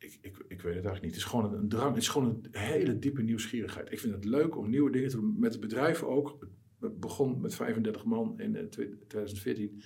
ik, 0.00 0.18
ik, 0.20 0.36
ik 0.48 0.60
weet 0.62 0.74
het 0.74 0.84
eigenlijk 0.84 1.02
niet. 1.02 1.14
Het 1.14 1.20
is 1.22 1.24
gewoon 1.24 1.54
een, 1.54 1.68
drang, 1.68 1.88
het 1.94 2.02
is 2.02 2.08
gewoon 2.08 2.28
een 2.28 2.60
hele 2.60 2.98
diepe 2.98 3.22
nieuwsgierigheid. 3.22 3.92
Ik 3.92 3.98
vind 4.00 4.14
het 4.14 4.24
leuk 4.24 4.56
om 4.56 4.70
nieuwe 4.70 4.90
dingen 4.90 5.08
te 5.08 5.16
doen. 5.16 5.36
Met 5.38 5.52
het 5.52 5.60
bedrijf 5.60 6.02
ook. 6.02 6.46
Het 6.80 7.00
begon 7.00 7.40
met 7.40 7.54
35 7.54 8.04
man 8.04 8.40
in 8.40 8.56
eh, 8.56 8.64
twe- 8.64 8.96
2014. 9.06 9.82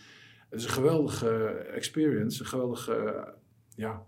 Het 0.50 0.58
is 0.60 0.64
een 0.64 0.72
geweldige 0.72 1.36
experience, 1.54 2.40
een 2.40 2.46
geweldige, 2.48 3.34
ja, 3.76 4.06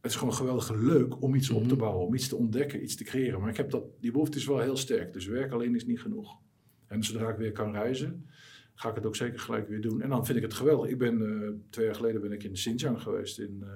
het 0.00 0.10
is 0.10 0.16
gewoon 0.16 0.34
geweldig 0.34 0.70
leuk 0.74 1.22
om 1.22 1.34
iets 1.34 1.50
op 1.50 1.62
te 1.62 1.68
Mhm. 1.68 1.78
bouwen, 1.78 2.06
om 2.06 2.14
iets 2.14 2.28
te 2.28 2.36
ontdekken, 2.36 2.82
iets 2.82 2.96
te 2.96 3.04
creëren. 3.04 3.40
Maar 3.40 3.50
ik 3.50 3.56
heb 3.56 3.70
dat, 3.70 3.84
die 4.00 4.10
behoefte 4.10 4.38
is 4.38 4.46
wel 4.46 4.58
heel 4.60 4.76
sterk, 4.76 5.12
dus 5.12 5.26
werk 5.26 5.52
alleen 5.52 5.74
is 5.74 5.86
niet 5.86 6.00
genoeg. 6.00 6.38
En 6.86 7.02
zodra 7.04 7.28
ik 7.30 7.36
weer 7.36 7.52
kan 7.52 7.72
reizen, 7.72 8.26
ga 8.74 8.88
ik 8.88 8.94
het 8.94 9.06
ook 9.06 9.16
zeker 9.16 9.38
gelijk 9.40 9.68
weer 9.68 9.80
doen. 9.80 10.02
En 10.02 10.08
dan 10.08 10.24
vind 10.26 10.36
ik 10.38 10.44
het 10.44 10.54
geweldig. 10.54 10.90
Ik 10.90 10.98
ben, 10.98 11.42
eh, 11.42 11.50
twee 11.70 11.86
jaar 11.86 11.94
geleden 11.94 12.20
ben 12.20 12.32
ik 12.32 12.42
in 12.44 12.52
Xinjiang 12.52 13.02
geweest, 13.02 13.38
in 13.38 13.58
eh, 13.62 13.68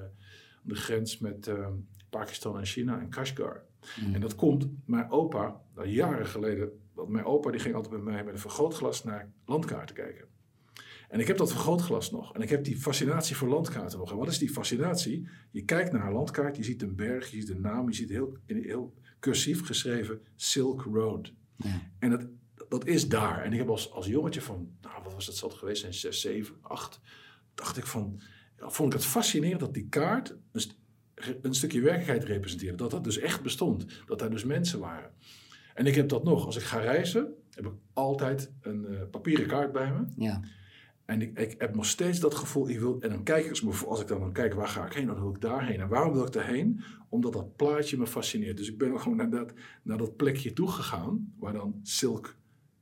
de 0.65 0.75
grens 0.75 1.19
met 1.19 1.47
eh, 1.47 1.69
Pakistan 2.11 2.59
en 2.59 2.67
China, 2.67 3.01
in 3.01 3.09
Kashgar. 3.09 3.65
Mhm. 4.01 4.15
En 4.15 4.21
dat 4.21 4.35
komt, 4.35 4.69
mijn 4.85 5.11
opa, 5.11 5.61
nou, 5.75 5.89
jaren 5.89 6.27
geleden, 6.27 6.71
want 6.93 7.09
mijn 7.09 7.25
opa 7.25 7.51
die 7.51 7.61
ging 7.61 7.75
altijd 7.75 7.93
met 7.93 8.03
mij 8.03 8.25
met 8.25 8.35
een 8.35 8.41
vergrootglas 8.41 9.05
naar 9.05 9.33
landkaarten 9.45 9.95
kijken. 9.95 10.27
En 11.09 11.21
ik 11.21 11.27
heb 11.27 11.37
dat 11.37 11.53
vergrootglas 11.53 12.11
nog. 12.11 12.35
En 12.35 12.41
ik 12.41 12.49
heb 12.49 12.65
die 12.65 12.77
fascinatie 12.77 13.37
voor 13.37 13.49
landkaarten 13.49 13.99
nog. 13.99 14.11
En 14.11 14.17
wat 14.17 14.29
is 14.29 14.39
die 14.39 14.51
fascinatie? 14.51 15.29
Je 15.51 15.65
kijkt 15.65 15.93
naar 15.93 16.07
een 16.07 16.13
landkaart, 16.13 16.57
je 16.57 16.65
ziet 16.65 16.83
een 16.83 16.95
berg, 16.95 17.31
je 17.31 17.41
ziet 17.41 17.51
een 17.51 17.61
naam, 17.61 17.89
je 17.89 17.95
ziet 17.95 18.09
heel, 18.09 18.37
in 18.47 18.63
heel 18.63 18.95
cursief 19.21 19.67
geschreven 19.67 20.21
Silk 20.37 20.83
Road. 20.83 21.33
Ja. 21.57 21.81
En 21.99 22.11
dat, 22.11 22.27
dat 22.69 22.87
is 22.87 23.09
daar. 23.09 23.43
En 23.43 23.53
ik 23.53 23.59
heb 23.59 23.69
als, 23.69 23.93
als 23.93 24.07
jongetje 24.07 24.41
van, 24.41 24.69
nou 24.81 25.03
wat 25.03 25.15
was 25.15 25.27
dat, 25.27 25.37
zat 25.37 25.55
geweest 25.55 25.81
zijn, 25.81 25.95
6, 25.95 26.21
7, 26.21 26.55
8, 26.61 27.01
dacht 27.55 27.77
ik 27.77 27.87
van, 27.87 28.21
vond 28.59 28.93
ik 28.93 28.99
het 28.99 29.09
fascinerend 29.09 29.61
dat 29.61 29.75
die 29.75 29.87
kaart 29.89 30.37
een, 30.53 30.61
st- 30.61 30.77
een 31.43 31.55
stukje 31.55 31.81
werkelijkheid 31.81 32.25
representeerde. 32.25 32.77
Dat 32.77 32.91
dat 32.91 33.05
dus 33.05 33.19
echt 33.19 33.43
bestond. 33.43 33.87
Dat 34.07 34.19
daar 34.19 34.31
dus 34.31 34.45
mensen 34.45 34.79
waren. 34.81 35.11
En 35.75 35.87
ik 35.87 35.95
heb 35.95 36.09
dat 36.09 36.25
nog. 36.25 36.47
Als 36.47 36.57
ik 36.57 36.63
ga 36.63 36.79
reizen, 36.79 37.35
heb 37.51 37.65
ik 37.67 37.73
altijd 37.93 38.51
een 38.61 38.87
eh, 38.87 39.01
papieren 39.11 39.47
kaart 39.47 39.73
bij 39.73 39.93
me. 39.93 40.05
ja. 40.17 40.41
En 41.05 41.23
ik, 41.23 41.39
ik 41.39 41.55
heb 41.61 41.75
nog 41.75 41.87
steeds 41.87 42.21
dat 42.21 42.35
gevoel, 42.35 42.69
ik 42.69 42.79
wil, 42.79 43.01
en 43.01 43.11
dan 43.11 43.23
kijk 43.23 43.45
ik, 43.45 43.63
als 43.87 44.01
ik 44.01 44.07
dan, 44.07 44.21
dan 44.21 44.33
kijk, 44.33 44.55
waar 44.55 44.69
ga 44.69 44.87
ik 44.87 44.93
heen? 44.93 45.07
Dan 45.07 45.21
wil 45.21 45.31
ik 45.31 45.41
daarheen. 45.41 45.81
En 45.81 45.89
waarom 45.89 46.13
wil 46.13 46.25
ik 46.27 46.33
daarheen? 46.33 46.81
Omdat 47.09 47.33
dat 47.33 47.57
plaatje 47.57 47.99
me 47.99 48.07
fascineert. 48.07 48.57
Dus 48.57 48.69
ik 48.71 48.79
ben 48.79 49.01
gewoon 49.01 49.17
naar 49.17 49.31
dat, 49.31 49.53
naar 49.83 49.99
dat 49.99 50.17
plekje 50.17 50.53
toe 50.53 50.69
gegaan, 50.71 51.33
waar 51.39 51.53
dan 51.53 51.81
Silk 51.83 52.37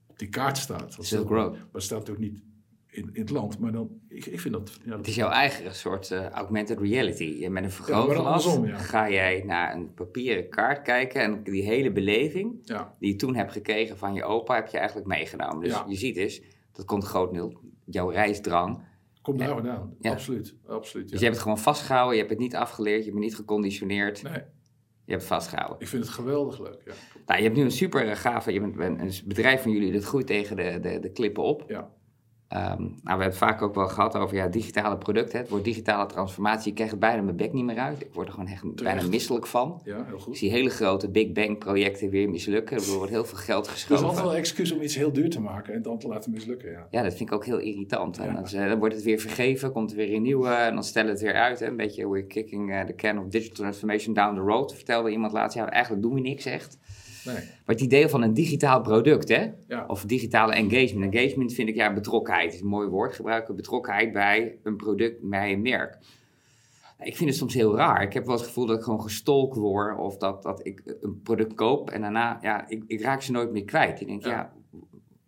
op 0.07 0.19
die 0.19 0.29
kaart 0.29 0.59
staat. 0.59 0.97
Silk 1.01 1.29
Road. 1.29 1.53
Maar 1.53 1.67
het 1.73 1.83
staat 1.83 1.99
natuurlijk 1.99 2.33
niet 2.33 2.43
in, 2.93 3.11
in 3.13 3.21
het 3.21 3.31
land, 3.31 3.59
maar 3.59 3.73
dan, 3.73 4.01
ik, 4.09 4.27
ik 4.27 4.41
vind 4.41 4.55
dat... 4.55 4.79
Ja, 4.85 4.91
dat 4.91 4.99
Het 4.99 5.07
is 5.07 5.15
jouw 5.15 5.31
eigen 5.31 5.75
soort 5.75 6.11
eh, 6.11 6.29
augmented 6.29 6.79
reality. 6.79 7.47
Met 7.51 7.65
een 7.65 7.71
vergrootglas 7.71 8.59
ja. 8.65 8.77
ga 8.79 9.11
jij 9.11 9.43
naar 9.47 9.75
een 9.75 9.95
papieren 9.95 10.49
kaart 10.49 10.83
kijken 10.83 11.23
en 11.23 11.43
die 11.43 11.63
hele 11.63 11.93
beleving 11.93 12.67
die 12.99 13.13
je 13.13 13.17
toen 13.17 13.35
hebt 13.35 13.53
gekregen 13.53 13.99
van 13.99 14.15
je 14.15 14.25
opa 14.25 14.55
heb 14.55 14.69
je 14.69 14.79
eigenlijk 14.79 15.07
meegenomen. 15.07 15.69
Dus 15.69 15.83
je 15.89 15.97
ziet 15.97 16.15
dus, 16.15 16.43
dat 16.73 16.85
komt 16.85 17.05
groot 17.05 17.33
nul, 17.33 17.61
jouw 17.85 18.09
reisdrang. 18.09 18.85
komt 19.23 19.39
daar 19.39 19.49
vandaan. 19.49 19.97
Absoluut, 20.01 20.57
absoluut. 20.67 21.09
Dus 21.09 21.19
je 21.19 21.25
hebt 21.25 21.37
het 21.37 21.45
gewoon 21.45 21.63
vastgehouden, 21.63 22.13
je 22.13 22.19
hebt 22.19 22.31
het 22.31 22.41
niet 22.43 22.57
afgeleerd, 22.57 23.05
je 23.05 23.11
bent 23.11 23.23
niet 23.23 23.37
geconditioneerd, 23.37 24.23
Nee, 24.23 24.43
je 25.05 25.13
hebt 25.13 25.25
vastgehouden. 25.25 25.81
ik 25.81 25.89
vind 25.89 26.05
het 26.05 26.13
geweldig 26.13 26.61
leuk, 26.61 26.83
ja. 26.85 26.93
Nou, 27.27 27.39
je 27.39 27.45
hebt 27.45 27.57
nu 27.57 27.63
een 27.63 27.71
super 27.71 28.09
eh, 28.09 28.17
gave, 28.17 28.53
je 28.53 28.61
bent 28.61 28.79
een, 28.79 29.01
een 29.01 29.13
bedrijf 29.25 29.63
van 29.63 29.71
jullie 29.71 29.93
dat 29.93 30.05
groeit 30.05 30.27
tegen 30.27 30.57
de, 30.57 30.79
de, 30.81 31.01
de 31.01 31.13
klippen 31.13 31.43
op. 31.43 31.65
Ja, 31.67 31.91
Nou, 32.53 32.89
we 33.03 33.09
hebben 33.09 33.27
het 33.27 33.37
vaak 33.37 33.63
ook 33.63 33.75
wel 33.75 33.89
gehad 33.89 34.17
over 34.17 34.37
ja, 34.37 34.47
digitale 34.49 34.97
producten. 34.99 35.39
Het 35.39 35.49
woord 35.49 35.65
digitale 35.65 36.07
transformatie, 36.07 36.69
ik 36.69 36.75
krijg 36.75 36.91
het 36.91 37.01
bijna 37.01 37.23
mijn 37.23 37.37
bek 37.37 37.53
niet 37.53 37.65
meer 37.65 37.79
uit. 37.79 38.01
Ik 38.01 38.09
word 38.13 38.27
er 38.27 38.33
gewoon 38.33 38.49
echt 38.49 38.75
bijna 38.75 39.03
misselijk 39.09 39.47
van. 39.47 39.81
ja 39.85 40.05
heel 40.05 40.15
Ik 40.17 40.21
goed. 40.21 40.37
zie 40.37 40.51
hele 40.51 40.71
grote 40.71 41.11
Big 41.11 41.33
Bang 41.33 41.59
projecten 41.59 42.11
weer 42.11 42.31
mislukken. 42.31 42.77
Er 42.77 42.93
wordt 42.97 43.11
heel 43.11 43.25
veel 43.25 43.39
geld 43.39 43.67
Er 43.67 43.73
is 43.73 43.79
geschoven. 43.79 44.05
altijd 44.05 44.23
wel 44.25 44.33
een 44.33 44.39
excuus 44.39 44.73
om 44.73 44.81
iets 44.83 44.95
heel 44.95 45.13
duur 45.13 45.31
te 45.31 45.41
maken 45.41 45.75
en 45.75 45.83
dan 45.83 45.99
te 45.99 46.09
laten 46.09 46.31
mislukken, 46.31 46.71
ja. 46.71 46.87
Ja, 46.91 47.03
dat 47.03 47.15
vind 47.15 47.29
ik 47.29 47.35
ook 47.35 47.45
heel 47.45 47.59
irritant. 47.59 48.19
En 48.19 48.27
Ja. 48.27 48.33
dan, 48.35 48.45
eh, 48.45 48.69
dan 48.69 48.79
wordt 48.79 48.95
het 48.95 49.05
weer 49.05 49.19
vergeven, 49.19 49.73
komt 49.73 49.91
er 49.91 49.97
weer 49.97 50.15
een 50.15 50.23
nieuwe 50.23 50.49
en 50.49 50.75
dan 50.75 50.85
stellen 50.85 51.11
het 51.11 51.21
weer 51.21 51.35
uit. 51.35 51.61
Hè. 51.61 51.67
Een 51.67 51.77
beetje 51.77 52.09
we're 52.09 52.27
kicking 52.27 52.73
eh, 52.73 52.81
the 52.81 52.95
can 52.95 53.19
of 53.19 53.27
digital 53.27 53.55
transformation 53.57 54.15
down 54.15 54.35
the 54.35 54.41
road, 54.41 54.75
vertelde 54.75 55.11
iemand 55.11 55.33
laatst. 55.33 55.57
Ja, 55.57 55.71
eigenlijk 55.71 56.03
doen 56.03 56.15
we 56.15 56.21
niks 56.21 56.45
echt. 56.45 56.79
Nee, 57.25 57.35
Maar 57.35 57.45
het 57.65 57.81
idee 57.81 58.09
van 58.09 58.23
een 58.23 58.35
digitaal 58.35 58.81
product, 58.81 59.29
hè? 59.29 59.51
ja. 59.69 59.85
Of 59.87 60.05
digitale 60.05 60.53
engagement. 60.55 61.15
Engagement 61.15 61.53
vind 61.53 61.69
ik 61.69 61.75
ja, 61.75 61.93
betrokkenheid. 61.93 62.55
is 62.55 62.61
een 62.61 62.67
mooi 62.67 62.89
woord 62.89 63.15
gebruiken. 63.15 63.57
Betrokkenheid 63.57 64.13
bij 64.13 64.57
een 64.63 64.77
product, 64.77 65.19
bij 65.23 65.53
een 65.53 65.63
merk. 65.63 65.99
Ik 67.03 67.17
vind 67.17 67.29
het 67.31 67.39
soms 67.39 67.55
heel 67.55 67.77
raar. 67.77 68.03
Ik 68.03 68.13
heb 68.13 68.27
wel 68.27 68.37
het 68.37 68.45
gevoel 68.45 68.67
dat 68.67 68.77
ik 68.79 68.83
gewoon 68.85 69.03
gestolkt 69.03 69.57
word. 69.57 69.99
Of 69.99 70.17
dat, 70.17 70.43
dat 70.43 70.67
ik 70.67 70.83
een 71.01 71.21
product 71.23 71.55
koop 71.55 71.91
en 71.91 72.01
daarna, 72.01 72.39
ja, 72.43 72.69
ik, 72.69 72.85
ik 72.87 73.01
raak 73.01 73.23
ze 73.23 73.33
nooit 73.33 73.53
meer 73.53 73.65
kwijt. 73.65 74.01
Ik 74.01 74.07
denk, 74.07 74.25
ja, 74.25 74.53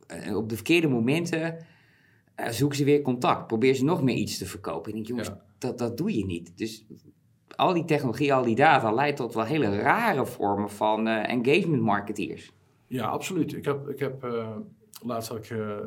eh, 0.07 0.37
op 0.37 0.49
de 0.49 0.55
verkeerde 0.55 0.89
momenten 0.89 1.57
eh, 2.35 2.49
zoeken 2.49 2.77
ze 2.79 2.85
weer 2.85 3.03
contact. 3.03 3.47
Probeer 3.47 3.75
ze 3.75 3.85
nog 3.85 4.03
meer 4.03 4.17
iets 4.17 4.39
te 4.39 4.47
verkopen. 4.47 4.89
Ik 4.89 4.95
denk, 4.95 5.07
jongens, 5.07 5.29
Ja. 5.29 5.41
dat, 5.59 5.79
dat 5.79 5.97
doe 5.97 6.17
je 6.17 6.25
niet. 6.27 6.53
Dus 6.57 6.85
al 7.57 7.73
die 7.73 7.85
technologie, 7.85 8.35
al 8.35 8.45
die 8.45 8.55
data 8.55 8.93
leidt 8.93 9.17
tot 9.17 9.35
wel 9.35 9.45
hele 9.45 9.79
rare 9.79 10.27
vormen 10.27 10.71
van 10.71 11.07
eh, 11.07 11.31
engagement 11.31 11.83
marketeers. 11.83 12.53
Ja, 12.87 13.07
absoluut. 13.07 13.53
Ik 13.53 13.65
heb, 13.65 13.89
ik 13.89 13.99
heb 13.99 14.25
eh, 14.25 14.57
laatst 15.03 15.29
had 15.29 15.39
ik 15.39 15.51
eh, 15.51 15.79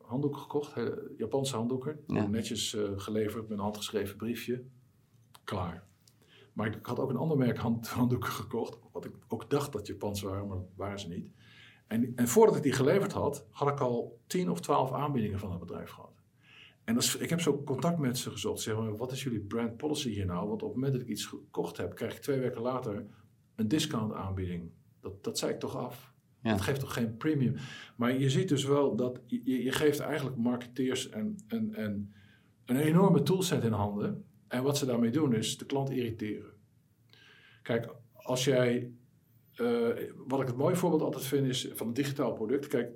handdoeken 0.00 0.40
gekocht, 0.40 0.74
Japanse 1.16 1.56
handdoeken. 1.56 2.00
Ja. 2.06 2.26
Netjes 2.26 2.76
geleverd 2.96 3.42
met 3.48 3.58
een 3.58 3.64
handgeschreven 3.64 4.16
briefje. 4.16 4.64
Klaar. 5.44 5.84
Maar 6.52 6.66
ik 6.66 6.78
had 6.82 6.98
ook 6.98 7.10
een 7.10 7.16
ander 7.16 7.36
merk 7.36 7.58
hand, 7.58 7.88
handdoeken 7.88 8.32
gekocht, 8.32 8.78
wat 8.92 9.04
ik 9.04 9.12
ook 9.28 9.50
dacht 9.50 9.72
dat 9.72 9.86
Japans 9.86 10.22
waren, 10.22 10.46
maar 10.46 10.56
dat 10.56 10.66
waren 10.76 10.98
ze 10.98 11.08
niet. 11.08 11.30
En, 11.86 12.12
en 12.14 12.28
voordat 12.28 12.56
ik 12.56 12.62
die 12.62 12.72
geleverd 12.72 13.12
had, 13.12 13.46
had 13.50 13.68
ik 13.68 13.80
al 13.80 14.20
10 14.26 14.50
of 14.50 14.60
12 14.60 14.92
aanbiedingen 14.92 15.38
van 15.38 15.50
het 15.50 15.60
bedrijf 15.60 15.90
gehad. 15.90 16.15
En 16.86 16.94
dat 16.94 17.02
is, 17.02 17.16
ik 17.16 17.30
heb 17.30 17.40
zo 17.40 17.62
contact 17.62 17.98
met 17.98 18.18
ze 18.18 18.30
gezocht. 18.30 18.60
Zeg 18.60 18.76
maar, 18.76 18.96
wat 18.96 19.12
is 19.12 19.22
jullie 19.22 19.40
brand 19.40 19.76
policy 19.76 20.10
hier 20.10 20.26
nou? 20.26 20.48
Want 20.48 20.62
op 20.62 20.68
het 20.68 20.76
moment 20.76 20.92
dat 20.92 21.02
ik 21.02 21.08
iets 21.08 21.24
gekocht 21.24 21.76
heb, 21.76 21.94
krijg 21.94 22.14
ik 22.14 22.22
twee 22.22 22.38
weken 22.38 22.60
later 22.60 23.06
een 23.54 23.68
discount 23.68 24.12
aanbieding. 24.12 24.70
Dat, 25.00 25.24
dat 25.24 25.38
zei 25.38 25.52
ik 25.52 25.58
toch 25.60 25.76
af. 25.76 26.12
Ja. 26.42 26.50
Dat 26.50 26.60
geeft 26.60 26.80
toch 26.80 26.92
geen 26.92 27.16
premium. 27.16 27.54
Maar 27.96 28.18
je 28.18 28.30
ziet 28.30 28.48
dus 28.48 28.64
wel 28.64 28.96
dat 28.96 29.20
je, 29.26 29.62
je 29.62 29.72
geeft 29.72 30.00
eigenlijk 30.00 30.36
marketeers 30.36 31.08
en, 31.08 31.36
en, 31.48 31.74
en 31.74 32.14
een 32.64 32.76
enorme 32.76 33.22
toolset 33.22 33.64
in 33.64 33.72
handen. 33.72 34.24
En 34.48 34.62
wat 34.62 34.78
ze 34.78 34.86
daarmee 34.86 35.10
doen 35.10 35.34
is 35.34 35.58
de 35.58 35.66
klant 35.66 35.90
irriteren. 35.90 36.50
Kijk, 37.62 37.94
als 38.12 38.44
jij. 38.44 38.90
eh, 39.54 39.88
wat 40.26 40.40
ik 40.40 40.46
het 40.46 40.56
mooie 40.56 40.76
voorbeeld 40.76 41.02
altijd 41.02 41.24
vind 41.24 41.46
is 41.46 41.68
van 41.72 41.86
een 41.86 41.92
digitaal 41.94 42.32
product. 42.32 42.66
Kijk, 42.66 42.90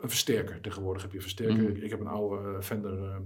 een 0.00 0.08
versterker. 0.08 0.60
Tegenwoordig 0.60 1.02
heb 1.02 1.10
je 1.10 1.16
een 1.16 1.22
versterker. 1.22 1.62
Mhm. 1.70 1.82
Ik, 1.82 1.90
heb 1.90 2.00
een 2.00 2.06
oude 2.06 2.48
eh, 2.56 2.60
Fender 2.60 3.04
eh, 3.04 3.16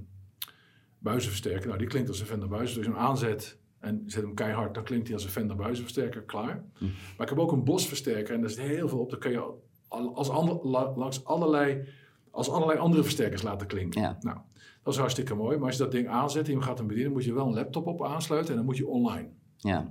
buizenversterker. 0.99 1.67
Nou, 1.67 1.79
die 1.79 1.89
klinkt 1.89 2.09
als 2.09 2.21
een 2.21 2.27
Fender 2.27 2.49
buizen. 2.49 2.77
Dus 2.77 2.87
je 2.87 2.93
hem 2.93 3.01
aanzet 3.01 3.59
en 3.79 4.03
zet 4.07 4.23
hem 4.23 4.35
keihard, 4.35 4.75
dan 4.75 4.85
klinkt 4.85 5.07
hij 5.07 5.15
als 5.17 5.25
een 5.25 5.31
Fender 5.31 5.57
buizenversterker. 5.57 6.23
Klaar. 6.23 6.65
Mhm. 6.75 6.85
Maar 6.85 7.23
ik 7.27 7.29
heb 7.29 7.39
ook 7.39 7.53
een 7.53 7.65
Bos 7.65 7.89
versterker 7.89 8.35
en 8.35 8.41
daar 8.41 8.51
zit 8.51 8.65
heel 8.67 8.89
veel 8.89 8.99
op. 8.99 9.11
Dan 9.11 9.19
kun 9.19 9.31
je 9.31 9.43
al- 9.89 10.15
als 10.15 10.29
ander, 10.31 10.67
la- 10.67 10.93
langs 10.97 11.25
allerlei, 11.25 11.89
als 12.31 12.51
allerlei 12.51 12.79
andere 12.79 13.03
versterkers 13.03 13.43
laten 13.43 13.67
klinken. 13.67 14.01
Ja. 14.01 14.17
Nou, 14.21 14.39
dat 14.83 14.93
is 14.93 14.99
hartstikke 14.99 15.35
mooi. 15.35 15.57
Maar 15.57 15.67
als 15.67 15.77
je 15.77 15.83
dat 15.83 15.93
ding 15.93 16.09
aanzet 16.09 16.49
en 16.49 16.55
je 16.55 16.63
gaat 16.63 16.79
hem 16.79 16.87
bedienen, 16.87 17.13
moet 17.13 17.25
je 17.25 17.33
wel 17.35 17.47
een 17.47 17.55
laptop 17.55 17.87
op 17.87 18.05
aansluiten 18.05 18.51
en 18.51 18.57
dan 18.57 18.65
moet 18.65 18.77
je 18.77 18.87
online. 18.87 19.29
Ja. 19.57 19.91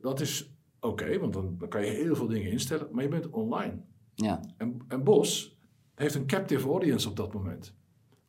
Dat- 0.00 0.20
is 0.20 0.54
oké, 0.80 1.18
want 1.18 1.32
dan, 1.32 1.54
dan 1.58 1.68
kan 1.68 1.84
je 1.84 1.90
heel 1.90 2.14
veel 2.16 2.26
dingen 2.26 2.50
instellen, 2.50 2.88
maar 2.92 3.02
je 3.02 3.08
bent 3.08 3.30
online. 3.30 3.82
Ja. 4.22 4.40
En, 4.56 4.78
en 4.88 5.04
Bos 5.04 5.56
heeft 5.94 6.14
een 6.14 6.26
captive 6.26 6.68
audience 6.68 7.08
op 7.08 7.16
dat 7.16 7.32
moment. 7.34 7.74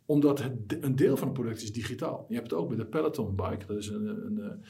Omdat 0.06 0.44
het, 0.44 0.54
een 0.84 0.96
deel 0.96 1.18
van 1.18 1.28
het 1.28 1.38
product 1.38 1.62
is 1.62 1.74
digitaal. 1.74 2.26
Je 2.28 2.36
hebt 2.36 2.52
het 2.52 2.60
ook 2.60 2.70
met 2.70 2.78
de 2.78 2.86
Peloton 2.86 3.36
bike. 3.36 3.66
Dat 3.66 3.78
is 3.78 3.88
een, 3.88 4.08
een, 4.08 4.38
een, 4.38 4.64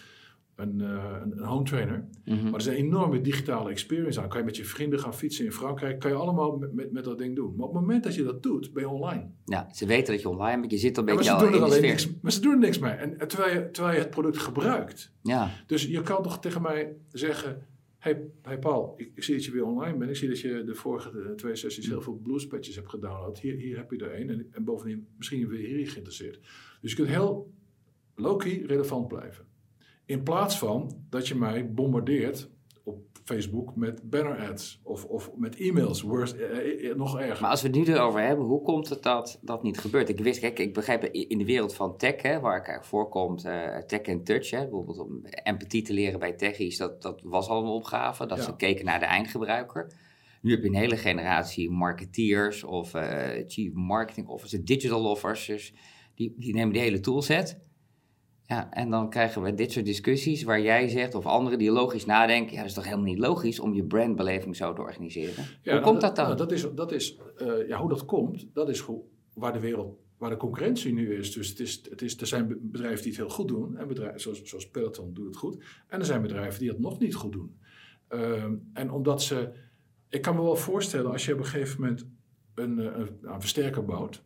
een, 0.56 0.80
een, 0.80 1.32
een 1.38 1.46
home 1.46 1.64
trainer. 1.64 2.08
Mhm. 2.26 2.44
Maar 2.44 2.54
er 2.54 2.60
is 2.60 2.66
een 2.66 2.74
enorme 2.74 3.22
digitale 3.22 3.70
experience 3.70 4.22
aan. 4.22 4.30
Kan 4.30 4.40
je 4.40 4.46
met 4.46 4.58
je 4.58 4.66
vrienden 4.66 5.00
gaan 5.00 5.14
fietsen 5.14 5.46
in 5.46 5.52
Frankrijk. 5.52 6.00
Kan 6.00 6.12
je 6.12 6.18
allemaal 6.18 6.58
met, 6.58 6.74
met, 6.74 6.92
met 6.92 7.04
dat 7.04 7.18
ding 7.18 7.36
doen. 7.36 7.56
Maar 7.56 7.68
op 7.68 7.74
het 7.74 7.82
moment 7.82 8.04
dat 8.04 8.16
je 8.16 8.24
dat 8.24 8.44
doet, 8.44 8.74
ben 8.74 8.84
je 8.84 8.90
online. 8.90 9.30
ja, 9.46 9.70
ze 9.72 9.86
weten 9.86 10.14
dat 10.14 10.22
je 10.22 10.30
online 10.30 10.60
bent. 10.60 10.72
Je 10.72 10.78
zit 10.78 10.98
een 10.98 11.06
Ja, 11.06 11.14
maar, 11.14 11.18
beetje 11.18 11.38
ze 11.38 11.38
al 11.46 11.52
doen 11.52 11.60
er 11.60 11.66
alleen 11.66 11.82
niks, 11.82 12.10
maar 12.22 12.32
ze 12.32 12.42
doen 12.42 12.52
er 12.52 12.60
niks 12.60 12.80
mee. 12.80 12.92
En, 12.92 13.20
en 13.20 13.28
terwijl, 13.28 13.54
je, 13.54 13.72
terwijl 13.72 13.96
je 13.96 14.02
het 14.02 14.10
product 14.10 14.38
gebruikt. 14.38 15.14
Ja, 15.22 15.50
Dus 15.68 15.86
je 15.86 16.02
kan 16.02 16.24
toch 16.24 16.40
tegen 16.40 16.62
mij 16.62 16.96
zeggen... 17.12 17.68
Hey, 18.04 18.22
hey 18.42 18.60
Paul, 18.60 18.94
ik, 18.98 19.12
ik 19.16 19.24
zie 19.24 19.36
dat 19.36 19.46
je 19.46 19.52
weer 19.52 19.66
online 19.66 19.98
bent. 19.98 20.10
Ik 20.10 20.16
zie 20.16 20.28
dat 20.28 20.40
je 20.40 20.64
de 20.64 20.76
vorige 20.76 21.34
twee 21.36 21.56
sessies 21.56 21.88
heel 21.88 22.02
veel 22.02 22.20
bluespatches 22.24 22.76
hebt 22.76 22.90
gedownload. 22.90 23.40
Hier, 23.40 23.56
hier 23.56 23.78
heb 23.78 23.92
je 23.92 23.98
er 23.98 24.12
één. 24.12 24.30
En, 24.30 24.48
en 24.52 24.64
bovendien, 24.64 25.08
misschien 25.18 25.40
je 25.40 25.56
hier 25.56 25.90
geïnteresseerd. 25.90 26.40
Dus 26.82 26.92
je 26.92 26.96
kunt 26.96 27.08
heel 27.08 27.54
low-key 28.16 28.64
relevant 28.66 29.08
blijven. 29.08 29.46
In 30.06 30.24
plaats 30.24 30.58
van 30.58 31.06
dat 31.10 31.28
je 31.28 31.36
mij 31.36 31.74
bombardeert 31.74 32.50
Facebook 33.24 33.76
met 33.76 34.10
banner 34.10 34.50
ads. 34.50 34.80
Of, 34.84 35.06
of 35.06 35.32
met 35.36 35.56
e-mails. 35.60 36.02
Worst, 36.02 36.34
eh, 36.36 36.90
eh, 36.90 36.96
nog 36.96 37.20
erger. 37.20 37.42
maar 37.42 37.50
als 37.52 37.62
we 37.62 37.68
het 37.68 37.76
nu 37.78 37.86
erover 37.86 38.22
hebben, 38.22 38.46
hoe 38.46 38.62
komt 38.62 38.90
het 38.90 39.04
dat 39.04 39.40
dat 39.42 39.64
niet 39.64 39.78
gebeurt? 39.78 40.10
Ik 40.10 40.20
wist, 40.20 40.40
kijk, 40.40 40.60
ik 40.60 40.74
begrijp 40.74 41.04
in 41.04 41.38
de 41.38 41.46
wereld 41.46 41.74
van 41.76 41.98
tech, 41.98 42.22
hè, 42.22 42.40
waar 42.40 42.58
ik 42.58 42.68
eigenlijk 42.68 42.86
voorkomt, 42.86 43.46
eh 43.46 43.78
tech 43.78 44.02
en 44.02 44.24
touch, 44.24 44.50
hè, 44.50 44.60
bijvoorbeeld 44.62 45.00
om 45.00 45.26
empathie 45.26 45.82
te 45.82 45.94
leren 45.94 46.20
bij 46.20 46.34
techies, 46.34 46.78
dat, 46.78 47.02
dat 47.02 47.22
was 47.24 47.48
al 47.48 47.62
een 47.62 47.68
opgave, 47.70 48.26
dat 48.26 48.38
Ja. 48.38 48.44
ze 48.44 48.56
keken 48.56 48.86
naar 48.86 49.00
de 49.00 49.06
eindgebruiker. 49.06 49.94
Nu 50.42 50.52
heb 50.52 50.62
je 50.62 50.68
een 50.68 50.76
hele 50.76 50.98
generatie 50.98 51.70
marketeers 51.72 52.64
of 52.64 52.94
eh, 52.94 53.44
chief 53.48 53.74
marketing 53.74 54.28
officers, 54.28 54.64
digital 54.64 55.10
officers, 55.10 55.74
die, 56.16 56.34
die 56.38 56.54
nemen 56.54 56.74
die 56.74 56.82
hele 56.82 57.00
toolset. 57.00 57.60
Ja, 58.54 58.72
en 58.72 58.90
dan 58.90 59.10
krijgen 59.10 59.42
we 59.42 59.54
dit 59.54 59.72
soort 59.72 59.86
discussies 59.86 60.44
waar 60.44 60.62
jij 60.62 60.88
zegt, 60.88 61.16
of 61.16 61.26
anderen 61.26 61.60
die 61.60 61.72
logisch 61.72 62.06
nadenken, 62.06 62.52
ja, 62.52 62.58
dat 62.58 62.68
is 62.68 62.74
toch 62.74 62.84
helemaal 62.84 63.06
niet 63.06 63.20
logisch 63.20 63.60
om 63.60 63.74
je 63.74 63.84
brandbeleving 63.84 64.56
zo 64.56 64.74
te 64.74 64.82
organiseren? 64.82 65.44
Ja, 65.44 65.72
hoe 65.72 65.72
nou, 65.72 65.84
komt 65.84 66.02
dat 66.02 66.16
dan? 66.16 66.26
nou, 66.26 66.38
dat 66.38 66.52
is, 66.52 66.68
dat 66.76 66.92
is, 66.92 67.18
eh, 67.38 67.68
ja, 67.68 67.80
hoe 67.80 67.90
dat 67.90 68.06
komt, 68.06 68.48
dat 68.54 68.70
is 68.70 68.80
hoe, 68.80 69.02
waar 69.34 69.54
de 69.54 69.60
wereld, 69.60 69.98
waar 70.18 70.30
de 70.30 70.38
concurrentie 70.38 70.94
nu 70.94 71.16
is. 71.16 71.32
Dus 71.32 71.50
het 71.50 71.60
is, 71.60 71.82
het 71.90 72.02
is, 72.02 72.18
er 72.18 72.28
zijn 72.28 72.48
be- 72.48 72.58
bedrijven 72.62 73.02
die 73.02 73.12
het 73.12 73.22
heel 73.22 73.30
goed 73.30 73.48
doen. 73.48 73.78
En 73.78 73.88
bedrijven 73.88 74.20
zoals, 74.20 74.44
zoals 74.44 74.70
Peloton 74.70 75.14
doet 75.14 75.26
het 75.26 75.36
goed. 75.36 75.64
En 75.88 76.00
er 76.00 76.06
zijn 76.06 76.22
bedrijven 76.22 76.60
die 76.60 76.70
het 76.70 76.80
nog 76.80 77.00
niet 77.00 77.16
goed 77.16 77.32
doen. 77.32 77.58
Ehm, 78.08 78.56
en 78.74 78.92
omdat 78.92 79.24
ze, 79.24 79.50
ik 80.10 80.22
kan 80.22 80.36
me 80.36 80.42
wel 80.42 80.56
voorstellen 80.56 81.12
als 81.12 81.26
je 81.26 81.34
op 81.34 81.40
een 81.40 81.46
gegeven 81.46 81.82
moment 81.82 82.06
een, 82.56 82.80
eh, 82.80 82.86
een, 82.86 83.18
een 83.22 83.42
versterker 83.42 83.86
bouwt. 83.86 84.24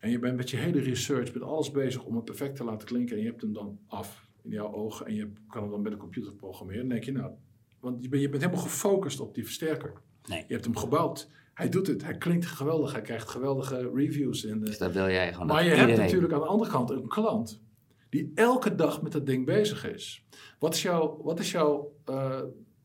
En 0.00 0.10
je 0.10 0.18
bent 0.18 0.36
met 0.36 0.50
je 0.50 0.56
hele 0.56 0.80
research, 0.80 1.32
met 1.32 1.42
alles 1.42 1.70
bezig 1.70 2.04
om 2.04 2.16
het 2.16 2.24
perfect 2.24 2.56
te 2.56 2.64
laten 2.64 2.86
klinken. 2.88 3.16
En 3.16 3.22
je 3.22 3.28
hebt 3.28 3.40
hem 3.40 3.52
dan 3.52 3.78
af 3.86 4.26
in 4.42 4.50
jouw 4.50 4.72
ogen. 4.72 5.06
En 5.06 5.14
je 5.14 5.32
kan 5.48 5.62
hem 5.62 5.70
dan 5.70 5.82
met 5.82 5.92
de 5.92 5.98
computer 5.98 6.32
programmeren. 6.32 6.80
Dan 6.80 6.88
denk 6.88 7.04
je, 7.04 7.12
nou, 7.12 7.32
want 7.80 8.02
je 8.02 8.08
bent, 8.08 8.22
je 8.22 8.28
bent 8.28 8.42
helemaal 8.42 8.64
gefocust 8.64 9.20
op 9.20 9.34
die 9.34 9.44
versterker. 9.44 9.92
Nee. 10.28 10.44
Je 10.46 10.52
hebt 10.52 10.64
hem 10.64 10.76
gebouwd. 10.76 11.28
Hij 11.54 11.68
doet 11.68 11.86
het. 11.86 12.02
Hij 12.04 12.16
klinkt 12.16 12.46
geweldig. 12.46 12.92
Hij 12.92 13.02
krijgt 13.02 13.28
geweldige 13.28 13.90
reviews. 13.94 14.44
En, 14.44 14.58
eh, 14.58 14.64
Dus 14.64 14.78
dat 14.78 14.92
wil 14.92 15.08
jij 15.08 15.32
gewoon. 15.32 15.46
maar 15.46 15.64
je 15.64 15.70
hebt 15.70 15.96
natuurlijk 15.96 16.32
aan 16.32 16.40
de 16.40 16.46
andere 16.46 16.70
kant 16.70 16.90
een 16.90 17.08
klant 17.08 17.62
die 18.10 18.32
elke 18.34 18.74
dag 18.74 19.02
met 19.02 19.12
dat 19.12 19.26
ding 19.26 19.46
bezig 19.46 19.90
is. 19.90 20.24
Wat 20.58 20.74
is 20.74 20.82
jouw, 20.82 21.20
wat 21.22 21.38
is 21.38 21.50
jouw 21.50 21.92
eh, 22.04 22.40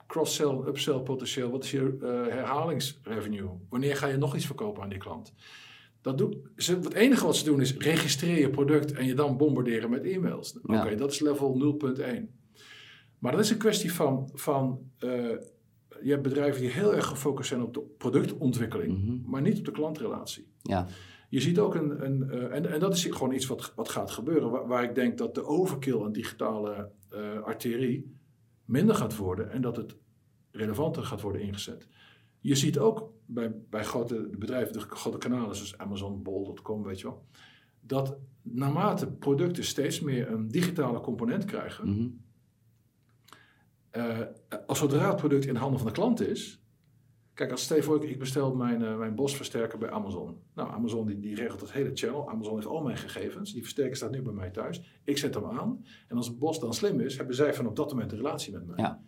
cross-sell, 0.07 0.61
upsell 0.67 0.99
potentieel? 0.99 1.51
Wat 1.51 1.63
is 1.63 1.71
je 1.71 1.97
eh, 2.01 2.33
herhalingsrevenue? 2.33 3.49
Wanneer 3.69 3.95
ga 3.95 4.07
je 4.07 4.17
nog 4.17 4.35
iets 4.35 4.45
verkopen 4.45 4.83
aan 4.83 4.89
die 4.89 4.97
klant? 4.97 5.33
Dat 6.05 6.17
doe, 6.17 6.37
ze, 6.55 6.75
het 6.75 6.93
enige 6.93 7.25
wat 7.25 7.35
ze 7.35 7.43
doen 7.43 7.61
is 7.61 7.77
registreer 7.77 8.39
je 8.39 8.49
product 8.49 8.91
en 8.91 9.05
je 9.05 9.13
dan 9.13 9.37
bombarderen 9.37 9.89
met 9.89 10.03
e-mails. 10.03 10.59
Oké, 10.61 10.95
dat 10.95 11.11
is 11.11 11.19
level 11.19 11.79
0.1. 11.97 12.03
Maar 13.19 13.31
dat 13.31 13.41
is 13.41 13.49
een 13.49 13.57
kwestie 13.57 13.93
van, 13.93 14.29
van 14.33 14.79
uh, 14.99 15.09
je 16.01 16.09
hebt 16.09 16.21
bedrijven 16.21 16.61
die 16.61 16.69
heel 16.69 16.95
erg 16.95 17.05
gefocust 17.05 17.49
zijn 17.49 17.61
op 17.61 17.73
de 17.73 17.81
productontwikkeling, 17.97 19.03
mhm. 19.03 19.29
maar 19.29 19.41
niet 19.41 19.57
op 19.57 19.65
de 19.65 19.71
klantrelatie. 19.71 20.47
Ja. 20.61 20.87
Je 21.29 21.41
ziet 21.41 21.59
ook 21.59 21.75
een, 21.75 22.05
een 22.05 22.29
uh, 22.31 22.55
en, 22.55 22.71
en 22.71 22.79
dat 22.79 22.93
is 22.93 23.05
gewoon 23.05 23.33
iets 23.33 23.47
wat, 23.47 23.73
wat 23.75 23.89
gaat 23.89 24.11
gebeuren, 24.11 24.49
waar, 24.49 24.67
waar 24.67 24.83
ik 24.83 24.95
denk 24.95 25.17
dat 25.17 25.35
de 25.35 25.45
overkill 25.45 26.03
aan 26.03 26.11
digitale 26.11 26.91
uh, 27.13 27.41
arterie 27.41 28.17
minder 28.65 28.95
gaat 28.95 29.15
worden 29.15 29.51
en 29.51 29.61
dat 29.61 29.77
het 29.77 29.95
relevanter 30.51 31.03
gaat 31.03 31.21
worden 31.21 31.41
ingezet. 31.41 31.87
Je 32.45 32.55
ziet 32.55 32.79
ook 32.79 33.13
bij, 33.25 33.55
bij 33.69 33.83
grote 33.83 34.29
bedrijven, 34.37 34.73
de 34.73 34.79
grote 34.79 35.17
kanalen 35.17 35.55
zoals 35.55 35.77
Amazon, 35.77 36.23
Bol.com, 36.23 36.83
weet 36.83 36.99
je 36.99 37.07
wel, 37.07 37.25
dat 37.79 38.17
naarmate 38.41 39.11
producten 39.11 39.63
steeds 39.63 39.99
meer 39.99 40.31
een 40.31 40.47
digitale 40.47 40.99
component 40.99 41.45
krijgen, 41.45 41.89
mhm. 41.89 42.07
uh, 43.91 44.21
als 44.67 44.79
zodra 44.79 45.07
het 45.07 45.15
product 45.15 45.45
in 45.45 45.55
handen 45.55 45.79
van 45.79 45.87
de 45.87 45.93
klant 45.93 46.21
is, 46.21 46.59
Kijk, 47.33 47.51
als 47.51 47.63
stel 47.63 47.81
voor, 47.81 48.05
ik 48.05 48.19
bestel 48.19 48.55
mijn, 48.55 48.81
uh, 48.81 48.97
mijn 48.97 49.15
bosversterker 49.15 49.77
bij 49.77 49.89
Amazon. 49.89 50.37
Nou, 50.53 50.71
Amazon 50.71 51.05
die, 51.05 51.19
die 51.19 51.35
regelt 51.35 51.61
het 51.61 51.71
hele 51.71 51.91
channel. 51.93 52.29
Amazon 52.29 52.55
heeft 52.55 52.67
al 52.67 52.81
mijn 52.81 52.97
gegevens. 52.97 53.53
Die 53.53 53.61
versterker 53.61 53.95
staat 53.95 54.11
nu 54.11 54.21
bij 54.21 54.33
mij 54.33 54.49
thuis. 54.49 54.99
Ik 55.03 55.17
zet 55.17 55.33
hem 55.33 55.45
aan. 55.45 55.85
En 56.07 56.17
als 56.17 56.27
het 56.27 56.39
bos 56.39 56.59
dan 56.59 56.73
slim 56.73 56.99
is, 56.99 57.17
hebben 57.17 57.35
zij 57.35 57.53
van 57.53 57.67
op 57.67 57.75
dat 57.75 57.89
moment 57.89 58.11
een 58.11 58.17
relatie 58.17 58.53
met 58.53 58.65
mij. 58.65 58.75
Ja. 58.77 59.01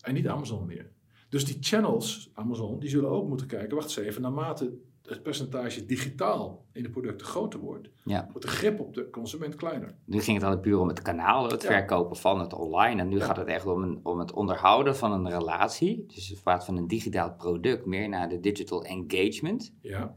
En 0.00 0.14
niet 0.14 0.28
Amazon 0.28 0.66
meer. 0.66 0.90
Dus 1.28 1.44
die 1.44 1.56
channels, 1.60 2.30
Amazon, 2.32 2.78
die 2.78 2.88
zullen 2.88 3.10
ook 3.10 3.28
moeten 3.28 3.46
kijken. 3.46 3.76
Wacht 3.76 3.96
eens 3.96 4.06
even, 4.06 4.22
naarmate 4.22 4.72
het 5.08 5.22
percentage 5.22 5.86
digitaal 5.86 6.66
in 6.72 6.82
de 6.82 6.90
producten 6.90 7.26
groter 7.26 7.60
wordt, 7.60 7.88
ja. 8.04 8.28
wordt 8.32 8.46
de 8.46 8.52
grip 8.52 8.80
op 8.80 8.94
de 8.94 9.10
consument 9.10 9.54
kleiner. 9.54 9.94
Nu 10.04 10.20
ging 10.20 10.36
het 10.36 10.46
altijd 10.46 10.62
puur 10.62 10.78
om 10.78 10.88
het 10.88 11.02
kanaal, 11.02 11.50
het 11.50 11.64
verkopen 11.64 12.16
van 12.16 12.40
het 12.40 12.52
online. 12.52 13.00
En 13.00 13.08
nu 13.08 13.20
gaat 13.20 13.36
het 13.36 13.46
echt 13.46 13.66
om, 13.66 13.82
een, 13.82 14.00
om 14.02 14.18
het 14.18 14.32
onderhouden 14.32 14.96
van 14.96 15.12
een 15.12 15.30
relatie. 15.30 16.04
Dus 16.06 16.30
in 16.30 16.38
plaats 16.42 16.64
van 16.64 16.76
een 16.76 16.88
digitaal 16.88 17.34
product 17.34 17.86
meer 17.86 18.08
naar 18.08 18.28
de 18.28 18.40
digital 18.40 18.84
engagement. 18.84 19.72
Ja. 19.80 20.16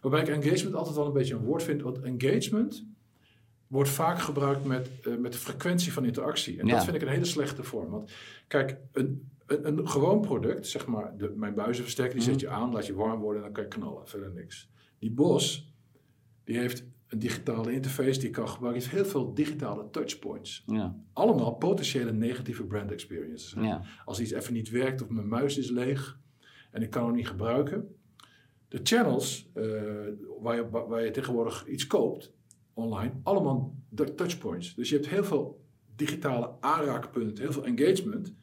Waarbij 0.00 0.20
ik 0.20 0.28
engagement 0.28 0.74
altijd 0.74 0.96
wel 0.96 1.06
een 1.06 1.12
beetje 1.12 1.34
een 1.34 1.44
woord 1.44 1.62
vind. 1.62 1.82
Want 1.82 2.00
engagement 2.00 2.86
wordt 3.66 3.90
vaak 3.90 4.18
gebruikt 4.18 4.64
met, 4.64 4.90
uh, 5.02 5.16
met 5.16 5.32
de 5.32 5.38
frequentie 5.38 5.92
van 5.92 6.04
interactie. 6.04 6.60
En 6.60 6.66
dat 6.66 6.84
vind 6.84 6.96
ik 6.96 7.02
een 7.02 7.08
hele 7.08 7.24
slechte 7.24 7.62
vorm. 7.62 7.90
Want 7.90 8.12
kijk, 8.46 8.78
een, 8.92 9.30
een, 9.48 9.66
een 9.78 9.88
gewoon 9.88 10.20
product, 10.20 10.66
zeg 10.66 10.86
maar, 10.86 11.16
de, 11.16 11.32
mijn 11.36 11.54
buizenversterker, 11.54 12.14
die 12.14 12.22
zet 12.22 12.34
mhm. 12.34 12.44
je 12.44 12.50
aan, 12.50 12.72
laat 12.72 12.86
je 12.86 12.94
warm 12.94 13.20
worden 13.20 13.36
en 13.36 13.52
dan 13.52 13.52
kan 13.52 13.62
je 13.62 13.80
knallen. 13.80 14.08
Verder 14.08 14.32
niks. 14.32 14.70
Die 14.98 15.10
Bos, 15.10 15.72
die 16.44 16.58
heeft 16.58 16.84
een 17.08 17.18
digitale 17.18 17.72
interface 17.72 18.20
die 18.20 18.30
kan 18.30 18.48
gebruiken. 18.48 18.82
heeft 18.82 18.94
heel 18.94 19.10
veel 19.10 19.34
digitale 19.34 19.90
touchpoints. 19.90 20.64
Ja. 20.66 20.96
Allemaal 21.12 21.54
potentiële 21.54 22.12
negatieve 22.12 22.64
brand 22.64 22.92
experiences. 22.92 23.54
Ja. 23.60 23.82
Als 24.04 24.20
iets 24.20 24.30
even 24.30 24.52
niet 24.52 24.70
werkt 24.70 25.02
of 25.02 25.08
mijn 25.08 25.28
muis 25.28 25.58
is 25.58 25.70
leeg 25.70 26.18
en 26.70 26.82
ik 26.82 26.90
kan 26.90 27.04
hem 27.04 27.14
niet 27.14 27.28
gebruiken. 27.28 27.96
De 28.68 28.80
channels 28.82 29.50
uh, 29.54 29.64
waar, 30.40 30.56
je, 30.56 30.68
waar 30.70 31.04
je 31.04 31.10
tegenwoordig 31.10 31.66
iets 31.66 31.86
koopt, 31.86 32.32
online, 32.72 33.12
allemaal 33.22 33.74
touchpoints. 34.16 34.74
Dus 34.74 34.88
je 34.88 34.94
hebt 34.94 35.08
heel 35.08 35.24
veel 35.24 35.64
digitale 35.96 36.50
aanraakpunten, 36.60 37.44
heel 37.44 37.52
veel 37.52 37.64
engagement, 37.64 38.34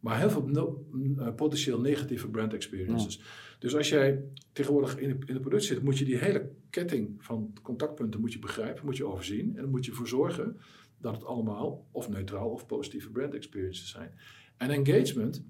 maar 0.00 0.18
heel 0.18 0.30
veel 0.30 0.46
no, 0.46 0.86
uh, 0.94 1.34
potentieel 1.34 1.80
negatieve 1.80 2.28
brand 2.28 2.54
experiences. 2.54 3.20
Dus 3.58 3.76
als 3.76 3.88
jij 3.88 4.22
tegenwoordig 4.52 4.98
in 4.98 5.08
de, 5.08 5.26
in 5.26 5.34
de 5.34 5.40
product 5.40 5.64
zit, 5.64 5.82
moet 5.82 5.98
je 5.98 6.04
die 6.04 6.18
hele 6.18 6.50
ketting 6.70 7.14
van 7.18 7.52
contactpunten 7.62 8.20
moet 8.20 8.32
je 8.32 8.38
begrijpen, 8.38 8.84
moet 8.84 8.96
je 8.96 9.06
overzien 9.06 9.56
en 9.56 9.62
dan 9.62 9.70
moet 9.70 9.84
je 9.84 9.90
ervoor 9.90 10.08
zorgen 10.08 10.56
dat 10.98 11.14
het 11.14 11.24
allemaal 11.24 11.86
of 11.92 12.08
neutraal 12.08 12.48
of 12.48 12.66
positieve 12.66 13.10
brand 13.10 13.34
experiences 13.34 13.90
zijn. 13.90 14.10
En 14.56 14.70
engagement 14.70 15.44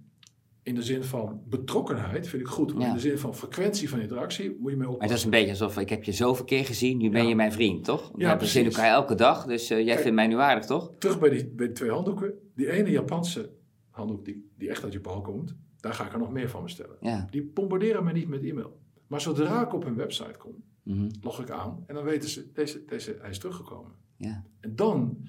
in 0.62 0.74
de 0.74 0.82
zin 0.82 1.04
van 1.04 1.42
betrokkenheid 1.48 2.28
vind 2.28 2.42
ik 2.42 2.48
goed. 2.48 2.74
Maar 2.74 2.88
in 2.88 2.94
de 2.94 3.00
zin 3.00 3.18
van 3.18 3.34
frequentie 3.34 3.88
van 3.88 4.00
interactie 4.00 4.56
moet 4.60 4.70
je 4.70 4.76
mee 4.76 4.88
oppassen. 4.88 4.98
Maar 4.98 5.08
dat 5.08 5.16
is 5.16 5.24
een 5.24 5.30
beetje 5.30 5.50
alsof 5.50 5.78
ik 5.78 5.88
heb 5.88 6.04
je 6.04 6.12
zoveel 6.12 6.44
keer 6.44 6.64
gezien, 6.64 6.98
nu 6.98 7.10
ben 7.10 7.28
je 7.28 7.34
mijn 7.34 7.52
vriend, 7.52 7.84
toch? 7.84 8.12
Ja, 8.16 8.38
we 8.38 8.46
zien 8.46 8.64
elkaar 8.64 8.90
elke 8.90 9.14
dag, 9.14 9.44
dus 9.46 9.70
uh, 9.70 9.84
jij 9.84 9.98
vindt 9.98 10.14
mij 10.14 10.26
nu 10.26 10.36
aardig, 10.36 10.64
toch? 10.64 10.92
Terug 10.98 11.18
bij 11.18 11.30
die, 11.30 11.46
bij 11.46 11.66
die 11.66 11.74
twee 11.74 11.90
handdoeken. 11.90 12.32
Die 12.54 12.70
ene 12.70 12.90
Japanse 12.90 13.50
handdoek 13.96 14.24
die, 14.24 14.50
die 14.56 14.68
echt 14.68 14.84
uit 14.84 14.92
Japan 14.92 15.22
komt, 15.22 15.56
daar 15.80 15.94
ga 15.94 16.06
ik 16.06 16.12
er 16.12 16.18
nog 16.18 16.32
meer 16.32 16.50
van 16.50 16.62
bestellen. 16.62 16.96
Ja. 17.00 17.26
Die 17.30 17.42
bombarderen 17.42 18.04
me 18.04 18.12
niet 18.12 18.28
met 18.28 18.42
e-mail. 18.42 18.80
Maar 19.06 19.20
zodra 19.20 19.66
ik 19.66 19.74
op 19.74 19.84
hun 19.84 19.94
website 19.94 20.38
kom, 20.38 20.64
mm 20.82 21.08
log 21.20 21.40
ik 21.40 21.50
aan 21.50 21.84
en 21.86 21.94
dan 21.94 22.04
weten 22.04 22.28
ze, 22.28 22.52
deze, 22.52 22.84
deze, 22.84 23.16
hij 23.20 23.30
is 23.30 23.38
teruggekomen. 23.38 23.92
Ja. 24.16 24.44
En 24.60 24.76
dan, 24.76 25.26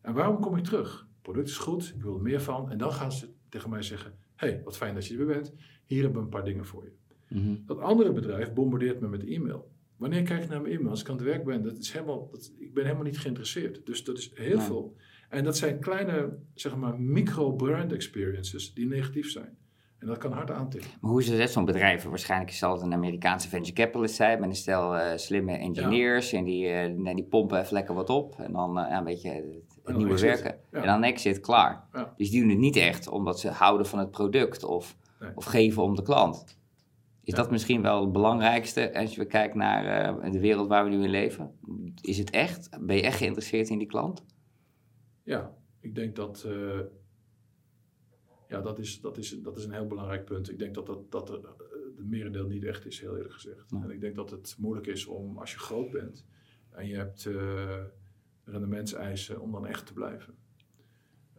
en 0.00 0.14
waarom 0.14 0.40
kom 0.40 0.56
ik 0.56 0.64
terug? 0.64 0.98
Het 1.00 1.22
product 1.22 1.48
is 1.48 1.58
goed, 1.58 1.92
ik 1.96 2.02
wil 2.02 2.14
er 2.14 2.22
meer 2.22 2.40
van. 2.40 2.70
En 2.70 2.78
dan 2.78 2.92
gaan 2.92 3.12
ze 3.12 3.28
tegen 3.48 3.70
mij 3.70 3.82
zeggen, 3.82 4.14
hey, 4.34 4.60
wat 4.64 4.76
fijn 4.76 4.94
dat 4.94 5.06
je 5.06 5.18
er 5.18 5.26
bent. 5.26 5.52
Hier 5.84 6.02
hebben 6.02 6.18
we 6.18 6.24
een 6.24 6.32
paar 6.32 6.44
dingen 6.44 6.64
voor 6.64 6.84
je. 6.84 6.92
Mhm. 7.34 7.54
Dat 7.66 7.78
andere 7.78 8.12
bedrijf 8.12 8.52
bombardeert 8.52 9.00
me 9.00 9.08
met 9.08 9.24
e-mail. 9.24 9.70
Wanneer 9.96 10.22
kijk 10.22 10.42
ik 10.42 10.48
naar 10.48 10.60
mijn 10.60 10.74
e-mail? 10.74 10.90
Als 10.90 11.00
ik 11.00 11.08
aan 11.08 11.16
het 11.16 11.24
werk 11.24 11.44
ben, 11.44 11.62
dat 11.62 11.78
is 11.78 11.92
helemaal, 11.92 12.28
dat, 12.30 12.52
ik 12.58 12.74
ben 12.74 12.84
helemaal 12.84 13.04
niet 13.04 13.18
geïnteresseerd. 13.18 13.86
Dus 13.86 14.04
dat 14.04 14.18
is 14.18 14.30
heel 14.34 14.60
veel. 14.60 14.96
En 15.32 15.44
dat 15.44 15.56
zijn 15.56 15.78
kleine, 15.78 16.38
zeg 16.54 16.76
maar, 16.76 17.00
micro-brand 17.00 17.92
experiences 17.92 18.74
die 18.74 18.86
negatief 18.86 19.30
zijn. 19.30 19.56
En 19.98 20.06
dat 20.06 20.18
kan 20.18 20.32
hard 20.32 20.50
aantikken. 20.50 20.90
Maar 21.00 21.10
hoe 21.10 21.20
is 21.20 21.28
het 21.28 21.50
zo'n 21.50 21.64
bedrijf? 21.64 22.04
Waarschijnlijk 22.04 22.50
zal 22.50 22.72
het 22.72 22.82
een 22.82 22.92
Amerikaanse 22.92 23.48
venture 23.48 23.74
capitalist 23.74 24.14
zijn 24.14 24.40
met 24.40 24.48
een 24.48 24.54
stel 24.54 24.96
uh, 24.96 25.16
slimme 25.16 25.52
engineers. 25.52 26.32
En 26.32 26.44
die, 26.44 26.88
uh, 26.96 27.14
die 27.14 27.24
pompen 27.24 27.60
even 27.60 27.72
lekker 27.72 27.94
wat 27.94 28.10
op. 28.10 28.34
En 28.38 28.52
dan 28.52 28.78
uh, 28.78 28.86
een 28.90 29.04
beetje 29.04 29.62
het 29.84 29.96
nieuwe 29.96 30.20
werken. 30.20 30.54
En 30.70 30.86
dan 30.86 31.02
exit, 31.02 31.40
klaar. 31.40 31.84
Ja. 31.92 32.14
Dus 32.16 32.30
die 32.30 32.40
doen 32.40 32.50
het 32.50 32.58
niet 32.58 32.76
echt 32.76 33.08
omdat 33.08 33.40
ze 33.40 33.48
houden 33.48 33.86
van 33.86 33.98
het 33.98 34.10
product 34.10 34.64
of, 34.64 34.96
of 35.34 35.44
geven 35.44 35.82
om 35.82 35.94
de 35.94 36.02
klant. 36.02 36.58
Is 37.24 37.34
dat 37.34 37.50
misschien 37.50 37.82
wel 37.82 38.00
het 38.00 38.12
belangrijkste 38.12 38.94
als 38.94 39.14
je 39.14 39.24
kijkt 39.24 39.54
naar 39.54 40.30
de 40.30 40.40
wereld 40.40 40.68
waar 40.68 40.84
we 40.84 40.90
nu 40.90 41.02
in 41.02 41.10
leven? 41.10 41.50
Is 42.00 42.18
het 42.18 42.30
echt? 42.30 42.68
Ben 42.80 42.96
je 42.96 43.02
echt 43.02 43.16
geïnteresseerd 43.16 43.68
in 43.68 43.78
die 43.78 43.86
klant? 43.86 44.24
Ja, 45.22 45.56
ik 45.80 45.94
denk 45.94 46.16
dat. 46.16 46.44
Uh, 46.46 46.80
ja, 48.48 48.60
dat 48.60 48.78
is, 48.78 49.00
dat, 49.00 49.18
is, 49.18 49.40
dat 49.40 49.56
is 49.56 49.64
een 49.64 49.72
heel 49.72 49.86
belangrijk 49.86 50.24
punt. 50.24 50.50
Ik 50.50 50.58
denk 50.58 50.74
dat, 50.74 50.86
dat, 50.86 51.10
dat 51.10 51.30
er, 51.30 51.40
de 51.96 52.04
merendeel 52.04 52.46
niet 52.46 52.64
echt 52.64 52.86
is, 52.86 53.00
heel 53.00 53.16
eerlijk 53.16 53.34
gezegd. 53.34 53.72
En 53.72 53.90
ik 53.90 54.00
denk 54.00 54.14
dat 54.14 54.30
het 54.30 54.56
moeilijk 54.58 54.86
is 54.86 55.06
om, 55.06 55.38
als 55.38 55.52
je 55.52 55.58
groot 55.58 55.90
bent 55.90 56.26
en 56.70 56.86
je 56.86 56.96
hebt. 56.96 57.24
Uh, 57.24 57.84
rendementseisen 58.44 59.40
om 59.40 59.52
dan 59.52 59.66
echt 59.66 59.86
te 59.86 59.92
blijven. 59.92 60.34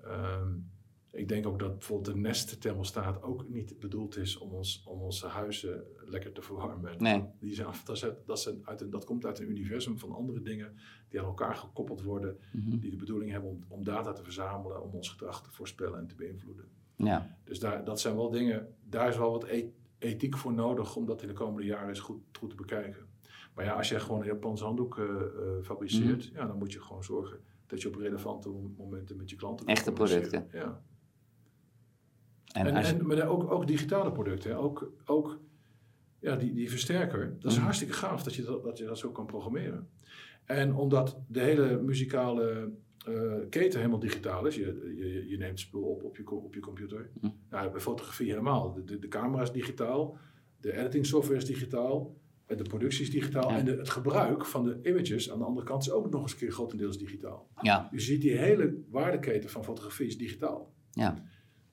Um, 0.06 0.72
ik 1.14 1.28
denk 1.28 1.48
ook 1.48 1.60
dat 1.60 1.78
bijvoorbeeld 1.78 2.16
de 2.16 2.22
nestthermostaat 2.22 3.24
ook 3.24 3.50
niet 3.50 3.80
bedoeld 3.80 4.18
is 4.18 4.38
om, 4.38 4.52
ons, 4.52 4.84
om 4.86 5.02
onze 5.02 5.28
huizen 5.28 5.84
lekker 6.06 6.32
te 6.32 6.42
verwarmen. 6.42 6.96
Nee. 6.98 7.24
Die 7.40 7.54
zijn, 7.54 7.68
dat, 7.86 7.96
is, 7.96 8.06
dat, 8.26 8.38
is 8.38 8.50
uit 8.64 8.82
een, 8.82 8.90
dat 8.90 9.06
komt 9.06 9.26
uit 9.26 9.40
een 9.40 9.50
universum 9.50 10.00
van 10.00 10.12
andere 10.12 10.42
dingen 10.42 10.78
die 11.10 11.20
aan 11.20 11.26
elkaar 11.26 11.56
gekoppeld 11.56 12.02
worden, 12.02 12.38
mm-hmm. 12.52 12.80
die 12.80 12.90
de 12.90 12.98
bedoeling 12.98 13.32
hebben 13.32 13.50
om, 13.50 13.64
om 13.68 13.84
data 13.84 14.14
te 14.14 14.24
verzamelen, 14.24 14.84
om 14.84 14.92
ons 14.92 15.10
gedrag 15.10 15.44
te 15.44 15.52
voorspellen 15.52 16.00
en 16.00 16.08
te 16.08 16.16
beïnvloeden. 16.16 16.66
Ja. 16.96 17.38
Dus 17.44 17.60
daar, 17.60 17.84
dat 17.84 18.00
zijn 18.00 18.16
wel 18.16 18.30
dingen, 18.30 18.76
daar 18.84 19.10
is 19.10 19.18
wel 19.18 19.32
wat 19.32 19.46
ethiek 19.98 20.38
voor 20.38 20.54
nodig 20.54 20.96
om 20.96 21.06
dat 21.06 21.22
in 21.22 21.28
de 21.28 21.34
komende 21.34 21.68
jaren 21.68 21.90
eens 21.90 22.00
goed, 22.00 22.22
goed 22.38 22.50
te 22.50 22.56
bekijken. 22.56 23.06
Maar 23.54 23.66
ja, 23.66 23.74
als 23.74 23.90
je 23.90 24.00
gewoon 24.00 24.20
een 24.20 24.28
Japanse 24.28 24.64
handdoek 24.64 24.98
uh, 24.98 25.06
fabriceert, 25.62 26.30
mm. 26.30 26.38
ja, 26.38 26.46
dan 26.46 26.58
moet 26.58 26.74
je 26.74 26.82
gewoon 26.82 27.04
zorgen 27.04 27.40
dat 27.68 27.82
je 27.82 27.88
op 27.88 27.96
relevante 27.96 28.50
momenten 28.78 29.18
met 29.18 29.30
je 29.30 29.36
klanten. 29.36 29.66
Echte 29.66 29.92
producten. 29.92 30.48
Ja. 30.52 30.82
En, 32.54 32.68
en, 32.68 32.76
en 32.76 33.06
maar 33.06 33.28
ook, 33.28 33.52
ook 33.52 33.68
digitale 33.68 34.12
producten. 34.12 34.58
Ook, 34.58 34.92
ook 35.06 35.40
ja, 36.20 36.36
die, 36.36 36.54
die 36.54 36.70
versterker. 36.70 37.36
Dat 37.40 37.52
is 37.52 37.58
mm. 37.58 37.64
hartstikke 37.64 37.94
gaaf 37.94 38.24
dat 38.24 38.36
je 38.36 38.44
dat, 38.44 38.64
dat 38.64 38.78
je 38.78 38.86
dat 38.86 38.98
zo 38.98 39.12
kan 39.12 39.26
programmeren. 39.26 39.88
En 40.46 40.74
omdat 40.74 41.20
de 41.28 41.40
hele 41.40 41.82
muzikale 41.82 42.72
uh, 43.10 43.34
keten 43.50 43.80
helemaal 43.80 44.00
digitaal 44.00 44.46
is. 44.46 44.56
Je, 44.56 44.94
je, 44.98 45.28
je 45.28 45.38
neemt 45.38 45.60
spul 45.60 45.82
op 45.82 46.04
op 46.04 46.18
je, 46.18 46.30
op 46.30 46.54
je 46.54 46.60
computer. 46.60 47.10
Mm. 47.22 47.34
Nou, 47.50 47.72
bij 47.72 47.82
fotografie 47.82 48.30
helemaal. 48.30 48.74
De, 48.74 48.84
de, 48.84 49.00
de 49.00 49.08
camera 49.08 49.42
is 49.42 49.52
digitaal. 49.52 50.18
De 50.62 50.78
editing 50.78 51.06
software 51.06 51.40
is 51.40 51.46
digitaal 51.46 52.16
de 52.58 52.64
productie 52.64 53.04
is 53.04 53.12
digitaal 53.12 53.50
en 53.50 53.66
de, 53.66 53.72
het 53.72 53.90
gebruik 53.90 54.46
van 54.46 54.64
de 54.64 54.80
images 54.84 55.32
aan 55.32 55.38
de 55.38 55.46
andere 55.46 55.66
kant 55.66 55.82
is 55.82 55.92
ook 55.92 56.10
nog 56.10 56.22
eens 56.22 56.32
een 56.32 56.38
keer 56.38 56.52
grotendeels 56.52 56.98
digitaal. 56.98 57.48
Ja. 57.62 57.90
Je 57.92 58.00
ziet 58.00 58.22
die 58.22 58.38
hele 58.38 58.82
waardeketen 58.90 59.50
van 59.50 59.64
fotografie 59.64 60.08
is 60.08 60.18
digitaal. 60.18 60.74
Ja. 60.92 61.24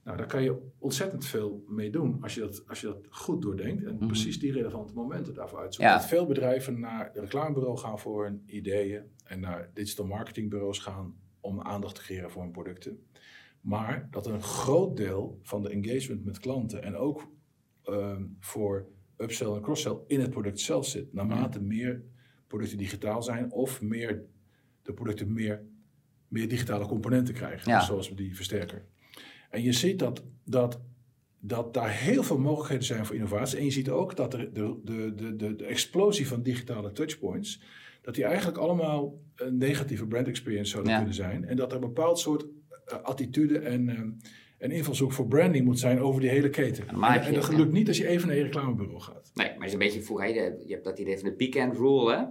Nou, 0.05 0.17
daar 0.17 0.27
kan 0.27 0.43
je 0.43 0.59
ontzettend 0.79 1.27
veel 1.27 1.65
mee 1.69 1.91
doen 1.91 2.23
als 2.23 2.35
je 2.35 2.41
dat, 2.41 2.65
als 2.69 2.81
je 2.81 2.87
dat 2.87 3.07
goed 3.11 3.43
doordenkt 3.43 3.85
en 3.85 3.95
Mhm. 3.95 4.07
precies 4.07 4.39
die 4.39 4.53
relevante 4.53 4.95
momenten 4.95 5.35
daarvoor 5.35 5.59
uitzoekt. 5.59 5.89
Ja. 5.89 5.95
Dat 5.97 6.07
veel 6.07 6.27
bedrijven 6.27 6.81
naar 6.81 7.13
de 7.13 7.21
reclamebureau 7.21 7.79
gaan 7.79 7.99
voor 7.99 8.25
hun 8.25 8.43
ideeën 8.47 9.03
en 9.25 9.41
naar 9.41 9.71
digital 9.75 10.07
marketingbureaus 10.07 10.79
gaan 10.79 11.15
om 11.41 11.61
aandacht 11.61 11.95
te 11.95 12.01
creëren 12.01 12.31
voor 12.31 12.43
hun 12.43 12.51
producten. 12.53 13.07
Maar 13.61 14.09
dat 14.11 14.27
een 14.27 14.43
groot 14.43 14.97
deel 14.97 15.39
van 15.43 15.63
de 15.63 15.69
engagement 15.69 16.25
met 16.25 16.39
klanten 16.39 16.83
en 16.83 16.97
ook 16.97 17.29
ehm, 17.85 18.25
voor 18.39 18.87
upsell 19.17 19.47
en 19.53 19.61
cross-sell 19.61 19.97
in 20.07 20.21
het 20.21 20.31
product 20.31 20.61
zelf 20.61 20.87
zit. 20.87 21.13
Naarmate 21.13 21.61
meer 21.63 22.03
producten 22.47 22.79
digitaal 22.79 23.23
zijn 23.23 23.53
of 23.53 23.83
meer 23.83 24.25
de 24.83 24.93
producten 24.93 25.33
meer, 25.33 25.63
meer 26.29 26.49
digitale 26.49 26.87
componenten 26.87 27.35
krijgen. 27.35 27.71
Ja. 27.71 27.79
Dus 27.79 27.87
zoals 27.87 28.15
die 28.15 28.37
versterker. 28.37 28.85
En 29.51 29.63
je 29.63 29.73
ziet 29.73 29.99
dat, 29.99 30.25
dat, 30.45 30.81
dat 31.41 31.75
daar 31.75 31.91
heel 31.91 32.23
veel 32.23 32.39
mogelijkheden 32.39 32.85
zijn 32.85 33.07
voor 33.07 33.15
innovatie. 33.15 33.59
En 33.59 33.65
je 33.65 33.71
ziet 33.71 33.91
ook 33.91 34.17
dat 34.17 34.35
er 34.35 34.53
de, 34.55 34.75
de, 34.85 35.13
de, 35.15 35.37
de, 35.37 35.57
de 35.57 35.65
explosie 35.65 36.29
van 36.29 36.43
digitale 36.43 36.93
touchpoints, 36.93 37.63
dat 38.03 38.15
die 38.15 38.25
eigenlijk 38.25 38.59
allemaal 38.59 39.19
een 39.37 39.57
negatieve 39.59 40.07
brand 40.07 40.27
experience 40.29 40.71
zouden 40.71 40.93
Ja. 40.93 40.99
kunnen 40.99 41.15
zijn. 41.17 41.45
En 41.45 41.57
dat 41.57 41.69
er 41.71 41.75
een 41.75 41.81
bepaald 41.87 42.19
soort 42.19 42.47
eh, 42.87 43.03
attitude 43.03 43.59
en, 43.59 43.89
ehm, 43.89 44.11
en 44.59 44.71
invalshoek 44.71 45.13
voor 45.13 45.27
branding 45.27 45.65
moet 45.65 45.79
zijn 45.79 46.01
over 46.01 46.21
die 46.21 46.31
hele 46.31 46.51
keten. 46.51 46.89
En, 46.89 46.97
je- 46.99 47.19
en 47.19 47.35
dat 47.35 47.53
lukt 47.57 47.73
niet 47.73 47.89
als 47.89 47.97
je 47.97 48.07
even 48.07 48.27
naar 48.29 48.37
je 48.37 48.43
reclamebureau 48.43 49.01
gaat. 49.01 49.31
Nee, 49.35 49.47
maar 49.47 49.57
het 49.57 49.67
is 49.67 49.73
een 49.73 49.79
beetje 49.79 50.03
vroeger. 50.03 50.35
je 50.35 50.73
hebt 50.73 50.85
dat 50.85 50.99
idee 50.99 51.19
van 51.19 51.29
de 51.29 51.35
peak-end 51.35 51.77
rule, 51.77 52.13
hè? 52.17 52.25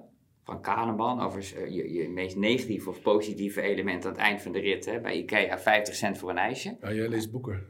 Van 0.49 0.61
Kahneman, 0.61 1.21
over 1.21 1.53
eh, 1.57 1.75
je, 1.75 1.93
je 1.93 2.09
meest 2.09 2.35
negatieve 2.35 2.89
of 2.89 3.01
positieve 3.01 3.61
element 3.61 4.05
aan 4.05 4.11
het 4.11 4.21
eind 4.21 4.41
van 4.41 4.51
de 4.51 4.59
rit. 4.59 4.85
Hè? 4.85 4.99
Bij 4.99 5.17
Ikea 5.17 5.59
50 5.59 5.95
cent 5.95 6.17
voor 6.17 6.29
een 6.29 6.37
ijsje. 6.37 6.77
Ja, 6.81 6.93
jij 6.93 7.07
leest 7.07 7.31
boeken. 7.31 7.63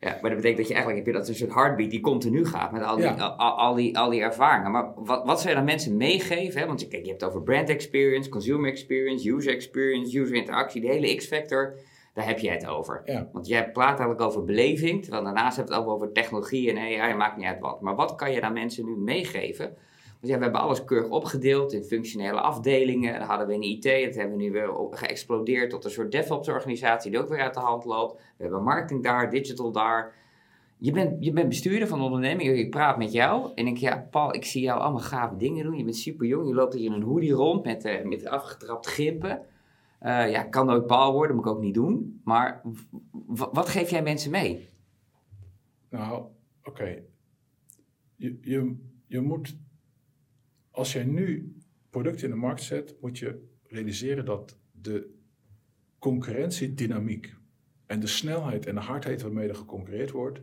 Ja, 0.00 0.10
maar 0.20 0.30
dat 0.30 0.34
betekent 0.40 0.56
dat 0.56 0.68
je 0.68 0.74
eigenlijk 0.74 1.04
heb 1.04 1.14
je 1.14 1.20
dat 1.20 1.28
een 1.28 1.34
soort 1.34 1.54
heartbeat 1.54 1.90
die 1.90 2.00
continu 2.00 2.46
gaat 2.46 2.72
met 2.72 2.82
al 2.82 2.96
die, 2.96 3.04
Ja. 3.04 3.12
al, 3.12 3.58
al 3.58 3.74
die, 3.74 3.98
al 3.98 4.10
die 4.10 4.20
ervaringen. 4.20 4.70
Maar 4.70 4.92
wat, 4.96 5.24
wat 5.24 5.38
zou 5.38 5.48
je 5.48 5.54
dan 5.54 5.64
mensen 5.64 5.96
meegeven? 5.96 6.60
Hè? 6.60 6.66
Want 6.66 6.88
kijk, 6.88 7.02
je 7.02 7.08
hebt 7.08 7.20
het 7.20 7.30
over 7.30 7.42
brand 7.42 7.68
experience, 7.68 8.28
consumer 8.30 8.70
experience, 8.70 9.30
user 9.32 9.52
experience, 9.52 10.18
user 10.20 10.36
interactie, 10.36 10.80
de 10.80 10.86
hele 10.88 11.14
X-factor. 11.14 11.74
Daar 12.14 12.26
heb 12.26 12.38
je 12.38 12.50
het 12.50 12.66
over. 12.66 13.02
Ja. 13.04 13.28
Want 13.32 13.46
jij 13.46 13.70
praat 13.70 13.98
eigenlijk 13.98 14.20
over 14.20 14.44
beleving, 14.44 15.02
terwijl 15.02 15.24
daarnaast 15.24 15.56
heb 15.56 15.68
je 15.68 15.74
het 15.74 15.82
ook 15.82 15.88
over 15.88 16.12
technologie 16.12 16.70
en 16.72 17.00
AI, 17.00 17.14
maakt 17.14 17.36
niet 17.36 17.46
uit 17.46 17.60
wat. 17.60 17.80
Maar 17.80 17.94
wat 17.94 18.14
kan 18.14 18.32
je 18.32 18.40
dan 18.40 18.52
mensen 18.52 18.84
nu 18.84 18.96
meegeven? 18.96 19.76
Ja, 20.20 20.36
we 20.36 20.42
hebben 20.42 20.60
alles 20.60 20.84
keurig 20.84 21.10
opgedeeld 21.10 21.72
in 21.72 21.84
functionele 21.84 22.40
afdelingen. 22.40 23.18
Dan 23.18 23.28
hadden 23.28 23.46
we 23.46 23.54
in 23.54 23.62
IT, 23.62 23.82
dat 23.82 24.14
hebben 24.14 24.36
we 24.36 24.42
nu 24.42 24.50
weer 24.52 24.70
geëxplodeerd 24.90 25.70
tot 25.70 25.84
een 25.84 25.90
soort 25.90 26.12
DevOps-organisatie 26.12 27.10
die 27.10 27.20
ook 27.20 27.28
weer 27.28 27.40
uit 27.40 27.54
de 27.54 27.60
hand 27.60 27.84
loopt. 27.84 28.14
We 28.36 28.42
hebben 28.42 28.62
marketing 28.62 29.02
daar, 29.02 29.30
digital 29.30 29.72
daar. 29.72 30.14
Je 30.78 30.92
bent, 30.92 31.24
je 31.24 31.32
bent 31.32 31.48
bestuurder 31.48 31.88
van 31.88 31.98
een 31.98 32.04
onderneming, 32.04 32.58
ik 32.58 32.70
praat 32.70 32.98
met 32.98 33.12
jou 33.12 33.52
en 33.54 33.66
ik 33.66 33.76
ja, 33.76 34.08
Paul, 34.10 34.34
ik 34.34 34.44
zie 34.44 34.62
jou 34.62 34.80
allemaal 34.80 35.00
gave 35.00 35.36
dingen 35.36 35.64
doen. 35.64 35.76
Je 35.76 35.84
bent 35.84 35.96
super 35.96 36.26
jong, 36.26 36.48
je 36.48 36.54
loopt 36.54 36.74
hier 36.74 36.84
in 36.84 36.92
een 36.92 37.02
hoodie 37.02 37.32
rond 37.32 37.64
met, 37.64 37.84
eh, 37.84 38.04
met 38.04 38.26
afgetrapt 38.26 38.86
gimpen. 38.86 39.46
Eh, 39.98 40.30
ja, 40.30 40.42
kan 40.42 40.66
nooit 40.66 40.86
Paul 40.86 41.12
worden, 41.12 41.36
moet 41.36 41.44
ik 41.44 41.50
ook 41.50 41.60
niet 41.60 41.74
doen. 41.74 42.20
Maar 42.24 42.62
wat 43.52 43.68
geef 43.68 43.90
jij 43.90 44.02
mensen 44.02 44.30
mee? 44.30 44.68
Nou, 45.90 46.24
oké. 46.64 47.02
Je, 48.16 48.38
je, 48.40 48.76
je 49.06 49.20
moet, 49.20 49.56
als 50.76 50.92
jij 50.92 51.04
nu 51.04 51.56
producten 51.90 52.24
in 52.24 52.34
de 52.34 52.40
markt 52.40 52.62
zet, 52.62 52.94
moet 53.00 53.18
je 53.18 53.44
realiseren 53.62 54.24
dat 54.24 54.58
de 54.72 55.14
concurrentiedynamiek 55.98 57.34
en 57.86 58.00
de 58.00 58.06
snelheid 58.06 58.66
en 58.66 58.74
de 58.74 58.80
hardheid 58.80 59.22
waarmee 59.22 59.48
er 59.48 59.54
geconcurreerd 59.54 60.10
wordt, 60.10 60.40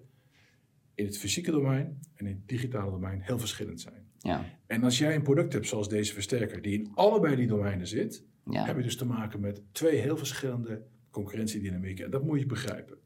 in 0.95 1.05
het 1.05 1.17
fysieke 1.17 1.51
domein 1.51 1.99
en 2.15 2.25
in 2.25 2.35
het 2.35 2.47
digitale 2.47 2.91
domein 2.91 3.21
heel 3.21 3.39
verschillend 3.39 3.81
zijn. 3.81 4.07
Ja, 4.17 4.45
En 4.67 4.83
als 4.83 4.97
jij 4.97 5.15
een 5.15 5.21
product 5.21 5.53
hebt 5.53 5.67
zoals 5.67 5.89
deze 5.89 6.13
versterker, 6.13 6.61
die 6.61 6.73
in 6.73 6.91
allebei 6.93 7.35
die 7.35 7.47
domeinen 7.47 7.87
zit, 7.87 8.23
ja. 8.49 8.65
heb 8.65 8.77
je 8.77 8.83
dus 8.83 8.97
te 8.97 9.05
maken 9.05 9.39
met 9.39 9.61
twee 9.71 9.97
heel 9.97 10.17
verschillende 10.17 10.83
concurrentiedynamieken. 11.09 12.05
En 12.05 12.11
dat 12.11 12.23
moet 12.23 12.39
je 12.39 12.45
begrijpen. 12.45 12.97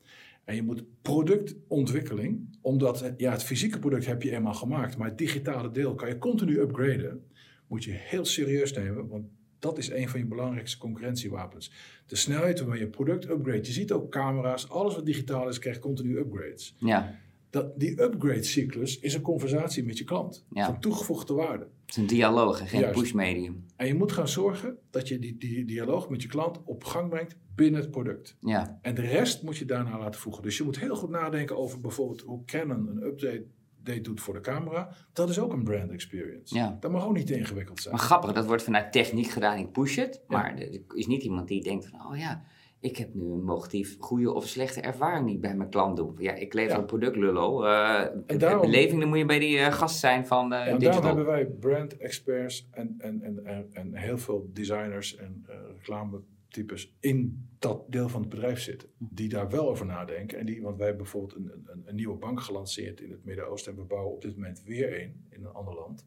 En 0.47 0.55
je 0.55 0.63
moet 0.63 0.83
productontwikkeling, 1.01 2.57
omdat 2.62 3.01
eh, 3.01 3.12
ja, 3.17 3.31
het 3.31 3.43
fysieke 3.43 3.79
product 3.79 4.05
heb 4.05 4.21
je 4.21 4.31
eenmaal 4.31 4.53
gemaakt, 4.53 4.97
maar 4.97 5.07
het 5.07 5.17
digitale 5.17 5.71
deel 5.71 5.95
kan 5.95 6.07
je 6.07 6.17
continu 6.17 6.60
upgraden, 6.60 7.25
moet 7.67 7.83
je 7.83 7.91
heel 7.91 8.25
serieus 8.25 8.73
nemen, 8.73 9.07
want 9.07 9.25
dat 9.60 9.77
is 9.77 9.89
een 9.89 10.10
van 10.10 10.19
je 10.19 10.25
belangrijkste 10.25 10.77
concurrentiewapens. 10.77 11.71
De 12.05 12.15
snelheid 12.15 12.60
waarmee 12.60 12.79
je 12.79 12.88
product 12.88 13.29
upgrade. 13.29 13.65
Je 13.65 13.71
ziet 13.71 13.91
ook 13.91 14.12
camera's, 14.12 14.69
alles 14.69 14.95
wat 14.95 15.05
digitaal 15.05 15.49
is, 15.49 15.60
krijgt 15.60 15.79
continu 15.79 16.17
upgrades. 16.17 16.75
ja. 16.79 17.19
Dat, 17.62 17.80
die 17.80 18.02
upgrade 18.02 18.43
cyclus 18.43 19.00
is 19.00 19.13
een 19.13 19.22
conversatie 19.22 19.84
met 19.86 19.98
je 19.98 20.04
klant, 20.04 20.46
Ja. 20.50 20.65
van 20.65 20.80
toegevoegde 20.80 21.34
waarde. 21.34 21.63
Het 21.63 21.89
is 21.89 21.96
een 21.98 22.08
dialoog 22.08 22.60
en 22.60 22.67
geen 22.67 22.80
Juist. 22.80 23.00
push 23.00 23.12
medium. 23.12 23.65
En 23.76 23.88
je 23.88 23.93
moet 23.96 24.12
gaan 24.12 24.28
zorgen 24.28 24.78
dat 24.89 25.08
je 25.08 25.20
die, 25.20 25.38
die 25.38 25.65
dialoog 25.65 26.10
met 26.10 26.22
je 26.22 26.28
klant 26.28 26.60
op 26.63 26.84
gang 26.84 27.10
brengt 27.10 27.36
binnen 27.56 27.82
het 27.82 27.91
product. 27.91 28.38
Ja, 28.39 28.80
En 28.82 28.96
de 28.96 29.02
rest 29.02 29.43
moet 29.43 29.58
je 29.58 29.65
daarna 29.65 29.98
laten 30.00 30.20
voegen. 30.20 30.43
Dus 30.43 30.58
je 30.58 30.63
moet 30.63 30.80
heel 30.80 30.96
goed 30.96 31.10
nadenken 31.10 31.58
over 31.58 31.80
bijvoorbeeld 31.80 32.22
hoe 32.22 32.46
Canon 32.46 32.88
een 32.88 33.04
update 33.04 33.46
date 33.84 34.02
doet 34.02 34.22
voor 34.22 34.34
de 34.34 34.39
camera. 34.41 34.96
Dat 35.13 35.30
is 35.30 35.39
ook 35.39 35.54
een 35.54 35.63
brand 35.63 35.91
experience. 35.91 36.56
Ja. 36.56 36.78
Dat 36.80 36.91
mag 36.91 37.06
ook 37.06 37.13
niet 37.15 37.28
te 37.28 37.38
ingewikkeld 37.38 37.82
zijn. 37.82 37.96
maar 37.96 38.04
grappig, 38.04 38.34
dat 38.34 38.46
wordt 38.46 38.63
vanuit 38.63 38.91
techniek 38.91 39.28
gedaan, 39.28 39.58
ik 39.58 39.72
push 39.72 39.96
het. 39.96 40.22
Ja. 40.28 40.38
Maar 40.38 40.58
er 40.58 40.82
is 40.93 41.08
niet 41.08 41.24
iemand 41.24 41.48
die 41.48 41.63
denkt 41.63 41.88
van, 41.88 42.06
oh 42.08 42.17
ja, 42.17 42.43
ik 42.80 42.98
heb 42.98 43.13
nu 43.13 43.22
een 43.32 43.44
motief 43.44 43.96
goede 44.00 44.34
of 44.34 44.48
slechte 44.48 44.82
ervaring 44.82 45.26
niet 45.26 45.42
bij 45.42 45.56
mijn 45.56 45.70
klant 45.70 45.98
doen. 45.98 46.16
Ja, 46.18 46.34
ik 46.34 46.54
lever 46.54 46.72
Ja. 46.72 46.78
een 46.80 46.86
product, 46.86 47.16
lullo. 47.16 47.63
Eh 47.63 48.02
En 48.26 48.38
daarom- 48.38 48.62
beleving, 48.62 49.00
dan 49.00 49.10
moet 49.10 49.18
je 49.18 49.26
bij 49.26 49.40
die 49.40 49.58
eh, 49.58 49.74
gast 49.74 50.00
zijn 50.00 50.28
van 50.28 50.50
Ja, 50.50 50.60
en 50.60 50.63
daarom 50.66 50.80
digital. 50.80 51.06
hebben 51.08 51.26
wij 51.26 51.46
brand 51.46 51.98
experts 51.98 52.68
en, 52.72 52.96
en, 52.98 53.22
en, 53.22 53.46
en, 53.46 53.68
en 53.74 53.96
heel 53.96 54.18
veel 54.18 54.50
designers 54.54 55.16
en 55.16 55.46
reclametypes 55.78 56.94
in 57.00 57.48
dat 57.60 57.84
deel 57.92 58.10
van 58.10 58.22
het 58.22 58.30
bedrijf 58.30 58.60
zitten. 58.60 58.90
Die 58.98 59.30
daar 59.30 59.50
wel 59.50 59.70
over 59.70 59.86
nadenken. 59.86 60.38
En 60.40 60.46
die, 60.46 60.62
want 60.62 60.78
wij 60.78 60.86
hebben 60.88 61.04
bijvoorbeeld 61.04 61.36
een, 61.36 61.52
een, 61.66 61.82
een 61.86 61.96
nieuwe 61.96 62.18
bank 62.18 62.42
gelanceerd 62.42 63.02
in 63.02 63.12
het 63.12 63.24
Midden-Oosten. 63.26 63.72
En 63.72 63.78
we 63.78 63.84
bouwen 63.86 64.13
op 64.13 64.22
dit 64.22 64.36
moment 64.36 64.63
weer 64.66 65.02
een 65.02 65.26
in 65.30 65.44
een 65.46 65.54
ander 65.54 65.74
land. 65.76 66.06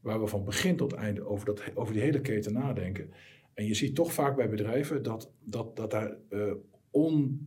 Waar 0.00 0.20
we 0.20 0.26
van 0.26 0.44
begin 0.44 0.76
tot 0.76 0.92
einde 0.92 1.26
over, 1.26 1.46
dat, 1.46 1.62
over 1.74 1.92
die 1.92 2.02
hele 2.02 2.20
keten 2.20 2.52
nadenken. 2.52 3.10
En 3.58 3.66
je 3.66 3.74
ziet 3.74 3.94
toch 3.94 4.12
vaak 4.12 4.36
bij 4.36 4.48
bedrijven 4.48 5.02
dat, 5.02 5.32
dat, 5.44 5.76
dat 5.76 5.90
daar 5.90 6.16
eh, 6.28 6.52
on, 6.90 7.46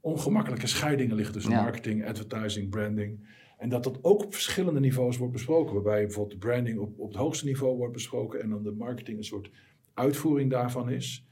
ongemakkelijke 0.00 0.66
scheidingen 0.66 1.16
liggen 1.16 1.34
tussen 1.34 1.52
Ja. 1.52 1.62
marketing, 1.62 2.06
advertising, 2.06 2.70
branding. 2.70 3.28
En 3.58 3.68
dat 3.68 3.84
dat 3.84 3.98
ook 4.02 4.24
op 4.24 4.32
verschillende 4.34 4.80
niveaus 4.80 5.16
wordt 5.16 5.32
besproken. 5.32 5.74
Waarbij 5.74 6.02
bijvoorbeeld 6.02 6.40
de 6.40 6.46
branding 6.46 6.78
op, 6.78 6.98
op 6.98 7.08
het 7.08 7.16
hoogste 7.16 7.44
niveau 7.44 7.76
wordt 7.76 7.92
besproken 7.92 8.40
en 8.42 8.50
dan 8.50 8.62
de 8.62 8.70
marketing 8.72 9.18
een 9.18 9.24
soort 9.24 9.50
uitvoering 9.94 10.50
daarvan 10.50 10.90
is. 10.90 11.26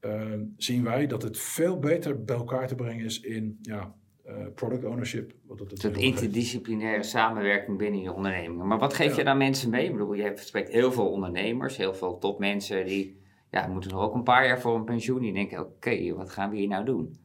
Ehm, 0.00 0.42
zien 0.56 0.84
wij 0.84 1.06
dat 1.06 1.22
het 1.22 1.38
veel 1.38 1.78
beter 1.78 2.24
bij 2.24 2.36
elkaar 2.36 2.68
te 2.68 2.74
brengen 2.74 3.04
is 3.04 3.20
in 3.20 3.58
ja, 3.62 3.94
eh, 4.24 4.46
product 4.54 4.84
ownership. 4.84 5.32
Wat 5.46 5.58
het 5.58 5.82
Een 5.84 5.94
interdisciplinaire 5.94 7.02
samenwerking 7.02 7.78
binnen 7.78 8.00
je 8.00 8.12
ondernemingen. 8.12 8.66
Maar 8.66 8.78
wat 8.78 8.94
geef 8.94 9.10
Ja. 9.10 9.16
je 9.16 9.24
dan 9.24 9.38
mensen 9.38 9.70
mee? 9.70 9.84
Ik 9.86 9.92
bedoel, 9.92 10.12
je 10.14 10.22
hebt- 10.22 10.46
spreekt 10.46 10.70
heel 10.70 10.92
veel 10.92 11.08
ondernemers, 11.10 11.76
heel 11.76 11.94
veel 11.94 12.18
topmensen 12.18 12.86
die 12.86 13.16
ja, 13.50 13.66
moeten 13.66 13.90
nog 13.90 14.02
ook 14.02 14.14
een 14.14 14.22
paar 14.22 14.46
jaar 14.46 14.60
voor 14.60 14.74
een 14.74 14.84
pensioen. 14.84 15.20
Die 15.20 15.32
denken, 15.32 15.60
oké, 15.60 16.14
wat 16.14 16.30
gaan 16.30 16.50
we 16.50 16.56
hier 16.56 16.68
nou 16.68 16.84
doen? 16.84 17.16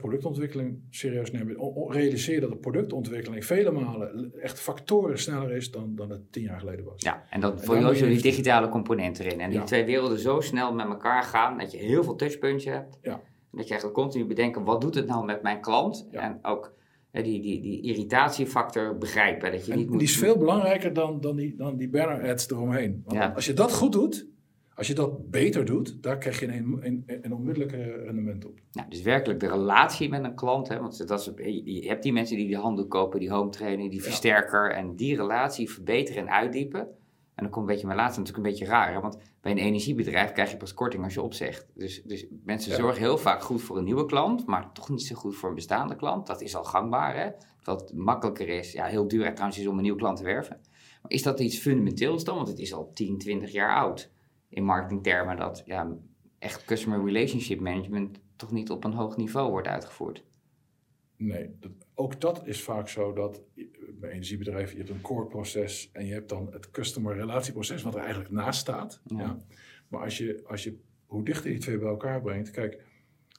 Productontwikkeling 0.00 0.78
serieus 0.90 1.30
nemen. 1.30 1.56
Realiseer 1.88 2.40
dat 2.40 2.50
de 2.50 2.56
productontwikkeling 2.56 3.44
vele 3.44 3.70
malen 3.70 4.32
echt 4.40 4.60
factoren 4.60 5.18
sneller 5.18 5.50
is 5.52 5.70
dan, 5.70 5.94
dan 5.94 6.10
het 6.10 6.32
tien 6.32 6.42
jaar 6.42 6.58
geleden 6.60 6.84
was. 6.84 7.02
Ja, 7.02 7.24
en 7.30 7.40
dan 7.40 7.52
En 7.52 7.64
voor 7.64 7.78
jou 7.78 7.94
die 7.94 8.22
digitale 8.22 8.68
component 8.68 9.18
erin. 9.18 9.40
En 9.40 9.50
die 9.50 9.58
Ja. 9.58 9.64
twee 9.64 9.84
werelden 9.84 10.18
zo 10.18 10.40
snel 10.40 10.74
met 10.74 10.86
elkaar 10.86 11.22
gaan 11.22 11.58
dat 11.58 11.72
je 11.72 11.78
heel 11.78 12.04
veel 12.04 12.14
touchpoints 12.14 12.64
hebt. 12.64 12.98
Ja. 13.02 13.12
En 13.12 13.20
dat 13.58 13.64
je 13.64 13.70
eigenlijk 13.70 14.00
continu 14.00 14.24
bedenken, 14.26 14.64
wat 14.64 14.80
doet 14.80 14.94
het 14.94 15.06
nou 15.06 15.24
met 15.24 15.42
mijn 15.42 15.60
klant? 15.60 16.08
Ja. 16.10 16.20
En 16.20 16.38
ook 16.42 16.74
hè, 17.10 17.22
die, 17.22 17.40
die, 17.40 17.60
die 17.60 17.80
irritatiefactor 17.82 18.98
begrijpen. 18.98 19.52
Dat 19.52 19.66
je 19.66 19.72
En 19.72 19.78
niet 19.78 19.88
moet... 19.88 19.98
die 19.98 20.08
is 20.08 20.16
veel 20.18 20.36
belangrijker 20.38 20.92
dan, 20.92 21.20
dan, 21.20 21.36
die, 21.36 21.56
dan 21.56 21.76
die 21.76 21.88
banner 21.88 22.30
ads 22.30 22.50
eromheen. 22.50 23.02
Want 23.04 23.16
Ja. 23.16 23.32
als 23.34 23.46
je 23.46 23.52
dat 23.52 23.72
goed 23.72 23.92
doet, 23.92 24.26
als 24.74 24.86
je 24.86 24.94
dat 24.94 25.30
beter 25.30 25.64
doet, 25.64 26.02
daar 26.02 26.18
krijg 26.18 26.40
je 26.40 26.46
een, 26.46 26.78
een, 26.80 27.04
een 27.22 27.32
onmiddellijke 27.34 27.82
rendement 28.04 28.44
op. 28.44 28.58
Nou, 28.72 28.88
dus 28.90 29.02
werkelijk 29.02 29.40
de 29.40 29.48
relatie 29.48 30.08
met 30.08 30.24
een 30.24 30.34
klant. 30.34 30.68
Hè, 30.68 30.80
want 30.80 31.08
dat 31.08 31.20
is, 31.20 31.30
je 31.36 31.80
je 31.82 31.88
hebt 31.88 32.02
die 32.02 32.12
mensen 32.12 32.36
die 32.36 32.46
die 32.46 32.56
handdoek 32.56 32.90
kopen, 32.90 33.20
die 33.20 33.30
home 33.30 33.50
trainer, 33.50 33.88
die 33.90 33.98
Ja. 33.98 34.04
versterker. 34.04 34.70
En 34.70 34.96
die 34.96 35.16
relatie 35.16 35.70
verbeteren 35.70 36.22
en 36.22 36.30
uitdiepen. 36.32 36.80
En 37.34 37.42
dan 37.42 37.50
komt 37.50 37.66
een 37.66 37.72
beetje 37.72 37.86
mijn 37.86 37.98
laatste 37.98 38.20
natuurlijk 38.20 38.46
een 38.46 38.52
beetje 38.52 38.66
raar. 38.72 38.92
Hè, 38.92 39.00
want 39.00 39.18
bij 39.40 39.52
een 39.52 39.58
energiebedrijf 39.58 40.32
krijg 40.32 40.50
je 40.50 40.56
pas 40.56 40.74
korting 40.74 41.04
als 41.04 41.14
je 41.14 41.22
opzegt. 41.22 41.66
Dus, 41.74 42.02
dus 42.02 42.26
mensen 42.44 42.70
Ja. 42.70 42.76
zorgen 42.76 43.00
heel 43.00 43.18
vaak 43.18 43.42
goed 43.42 43.62
voor 43.62 43.78
een 43.78 43.84
nieuwe 43.84 44.06
klant, 44.06 44.46
maar 44.46 44.72
toch 44.72 44.88
niet 44.88 45.02
zo 45.02 45.14
goed 45.14 45.36
voor 45.36 45.48
een 45.48 45.54
bestaande 45.54 45.96
klant. 45.96 46.26
Dat 46.26 46.40
is 46.40 46.56
al 46.56 46.64
gangbaar. 46.64 47.16
Hè? 47.16 47.30
Wat 47.64 47.92
makkelijker 47.94 48.48
is, 48.48 48.72
ja, 48.72 48.84
heel 48.84 49.08
duur 49.08 49.32
trouwens 49.32 49.58
is 49.58 49.66
om 49.66 49.76
een 49.76 49.82
nieuwe 49.82 49.98
klant 49.98 50.16
te 50.16 50.24
werven. 50.24 50.60
Maar 51.02 51.10
is 51.10 51.22
dat 51.22 51.40
iets 51.40 51.58
fundamenteels 51.58 52.24
dan? 52.24 52.36
Want 52.36 52.48
het 52.48 52.58
is 52.58 52.74
al 52.74 52.90
10, 52.94 53.18
20 53.18 53.52
jaar 53.52 53.74
oud 53.76 54.10
in 54.52 54.64
marketingtermen 54.64 55.36
dat 55.36 55.62
ja, 55.66 55.96
echt 56.38 56.64
customer 56.64 57.04
relationship 57.04 57.60
management 57.60 58.20
toch 58.36 58.52
niet 58.52 58.70
op 58.70 58.84
een 58.84 58.92
hoog 58.92 59.16
niveau 59.16 59.50
wordt 59.50 59.68
uitgevoerd. 59.68 60.24
Nee, 61.16 61.56
dat, 61.60 61.70
ook 61.94 62.20
dat 62.20 62.46
is 62.46 62.62
vaak 62.62 62.88
zo 62.88 63.12
dat 63.12 63.42
je- 63.54 63.94
bij 64.00 64.10
energiebedrijven, 64.10 64.76
je 64.76 64.82
hebt 64.82 64.94
een 64.94 65.00
core 65.00 65.26
proces 65.26 65.90
en 65.92 66.06
je 66.06 66.12
hebt 66.12 66.28
dan 66.28 66.52
het 66.52 66.70
customer 66.70 67.14
relatieproces 67.14 67.82
wat 67.82 67.94
er 67.94 68.00
eigenlijk 68.00 68.30
naast 68.30 68.60
staat. 68.60 69.00
Ja. 69.04 69.18
Ja. 69.18 69.38
Maar 69.88 70.00
als 70.02 70.18
je, 70.18 70.42
als 70.46 70.64
je 70.64 70.78
hoe 71.06 71.24
dichter 71.24 71.50
die 71.50 71.58
twee 71.58 71.78
bij 71.78 71.88
elkaar 71.88 72.20
brengt, 72.22 72.50
kijk, 72.50 72.84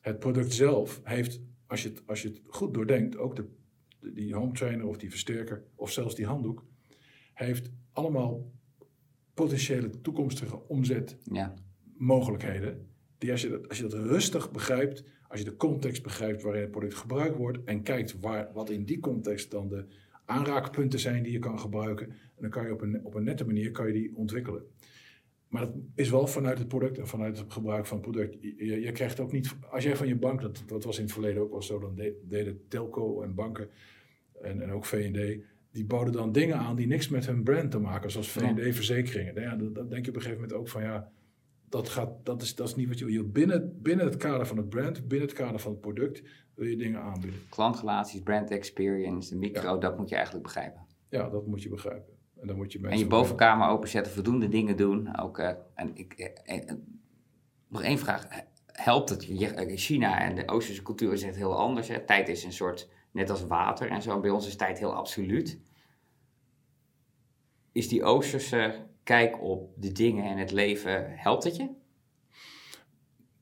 het 0.02 0.20
product 0.20 0.54
zelf 0.54 1.02
heeft, 1.04 1.42
als 1.68 1.84
je 1.84 1.90
het, 1.90 2.04
als 2.08 2.22
je 2.22 2.28
het 2.28 2.42
goed 2.48 2.74
doordenkt, 2.74 3.18
ook 3.18 3.36
de, 3.36 3.48
de- 4.00 4.14
die 4.14 4.34
home 4.36 4.52
trainer 4.52 4.86
of 4.88 4.98
die 4.98 5.10
versterker 5.10 5.64
of 5.76 5.92
zelfs 5.92 6.16
die 6.16 6.26
handdoek, 6.26 6.66
heeft 7.34 7.72
allemaal 7.92 8.52
potentiële 9.34 10.02
toekomstige 10.02 10.68
omzetmogelijkheden. 10.68 12.70
Ja. 12.70 12.76
Die 13.18 13.32
als 13.32 13.42
je, 13.42 13.50
dat, 13.50 13.70
als 13.70 13.78
je 13.78 13.84
dat 13.84 13.94
rustig 13.94 14.52
begrijpt, 14.52 15.04
als 15.28 15.40
je 15.40 15.46
de 15.46 15.56
context 15.56 16.04
begrijpt 16.04 16.42
waarin 16.42 16.62
het 16.62 16.72
product 16.72 16.96
gebruikt 16.96 17.38
wordt 17.38 17.64
en 17.64 17.84
kijkt 17.84 18.20
waar, 18.20 18.50
wat 18.54 18.70
in 18.70 18.86
die 18.86 19.00
context 19.00 19.52
dan 19.52 19.68
de 19.68 19.86
aanraakpunten 20.26 21.00
zijn 21.00 21.24
die 21.24 21.32
je 21.32 21.40
kan 21.40 21.60
gebruiken, 21.60 22.08
en 22.10 22.42
dan 22.42 22.50
kan 22.50 22.66
je 22.66 22.74
op 22.74 22.82
een, 22.82 23.06
op 23.06 23.14
een 23.14 23.24
nette 23.24 23.46
manier 23.46 23.72
kan 23.72 23.88
je 23.88 23.94
die 23.94 24.16
ontwikkelen. 24.16 24.64
Maar 25.48 25.62
dat 25.62 25.74
is 25.96 26.10
wel 26.10 26.28
vanuit 26.28 26.58
het 26.58 26.68
product 26.68 26.98
en 26.98 27.08
vanuit 27.08 27.38
het 27.38 27.54
gebruik 27.54 27.86
van 27.86 27.98
het 27.98 28.12
product. 28.12 28.38
Je, 28.42 28.82
je 28.82 28.92
krijgt 28.92 29.20
ook 29.20 29.32
niet, 29.32 29.56
als 29.70 29.84
jij 29.84 29.96
van 29.96 30.08
je 30.08 30.16
bank, 30.16 30.42
dat, 30.42 30.64
dat 30.66 30.84
was 30.84 30.98
in 30.98 31.04
het 31.04 31.14
verleden 31.14 31.42
ook 31.42 31.52
wel 31.52 31.62
zo, 31.62 31.80
dan 31.80 31.96
de- 31.96 32.22
deden 32.24 32.68
telco 32.68 33.22
en 33.22 33.34
banken 33.34 33.70
en, 34.42 34.62
en 34.62 34.72
ook 34.72 34.86
V&D, 34.86 35.44
die 35.74 35.86
boden 35.86 36.14
dan 36.14 36.32
dingen 36.32 36.58
aan 36.58 36.76
die 36.76 36.88
niks 36.88 37.10
met 37.10 37.26
hun 37.26 37.44
brand 37.44 37.72
te 37.72 37.80
maken, 37.80 38.12
zoals 38.12 38.30
V&D-verzekeringen. 38.30 39.34
Nou 39.34 39.48
ja, 39.48 39.56
dan, 39.56 39.74
dan 39.74 39.90
denk 39.90 40.06
je 40.06 40.10
op 40.12 40.16
een 40.16 40.22
gegeven 40.22 40.42
moment 40.42 40.60
ook 40.60 40.70
van 40.70 40.82
ja, 40.84 41.10
dat, 41.70 41.90
gaat, 41.90 42.10
dat, 42.24 42.42
is, 42.42 42.56
dat 42.56 42.68
is 42.68 42.76
niet 42.76 42.88
wat 42.88 43.00
je 43.00 43.06
wil. 43.06 43.30
Binnen, 43.30 43.82
binnen 43.82 44.06
het 44.06 44.18
kader 44.18 44.48
van 44.48 44.58
het 44.58 44.70
brand, 44.70 45.08
binnen 45.08 45.28
het 45.28 45.38
kader 45.38 45.60
van 45.60 45.72
het 45.72 45.82
product, 45.82 46.24
wil 46.56 46.68
je 46.68 46.76
dingen 46.76 47.02
aanbieden. 47.02 47.40
Klantrelaties, 47.50 48.22
brand 48.22 48.52
experience, 48.52 49.30
de 49.30 49.36
micro, 49.36 49.78
dat 49.78 49.98
moet 49.98 50.10
je 50.10 50.16
eigenlijk 50.16 50.46
begrijpen. 50.46 50.82
Ja, 51.10 51.30
dat 51.30 51.48
moet 51.48 51.64
je 51.64 51.70
begrijpen. 51.70 52.14
En 52.42 52.48
dan 52.48 52.56
moet 52.56 52.72
je 52.72 52.80
mensen... 52.80 53.00
En 53.00 53.04
je 53.06 53.10
bovenkamer 53.10 53.68
openzetten, 53.68 54.14
voldoende 54.14 54.50
dingen 54.50 54.78
doen. 54.78 55.20
Ook, 55.20 55.38
eh, 55.38 55.52
en 55.76 55.92
ik, 55.94 56.14
eh, 56.14 56.58
eh, 56.60 56.76
nog 57.68 57.84
één 57.84 57.98
vraag. 57.98 58.28
Helpt 58.66 59.10
het? 59.10 59.26
Je- 59.26 59.72
China 59.78 60.22
en 60.22 60.36
de 60.36 60.48
Oosterse 60.48 60.82
cultuur 60.82 61.14
is 61.14 61.24
echt 61.24 61.36
heel 61.36 61.58
anders. 61.58 61.88
Hè? 61.88 62.00
Tijd 62.00 62.30
is 62.30 62.44
een 62.44 62.54
soort, 62.54 62.90
net 63.14 63.30
als 63.30 63.46
water 63.46 63.90
en 63.90 64.02
zo. 64.02 64.20
Bij 64.20 64.30
ons 64.30 64.48
is 64.48 64.56
tijd 64.56 64.80
heel 64.80 64.94
absoluut. 64.94 65.60
Is 67.72 67.88
die 67.88 68.04
Oosterse 68.04 68.86
kijk 69.04 69.42
op 69.42 69.74
de 69.76 69.92
dingen 69.92 70.26
en 70.26 70.38
het 70.38 70.52
leven, 70.52 71.18
helpt 71.18 71.44
het 71.44 71.56
je? 71.56 71.70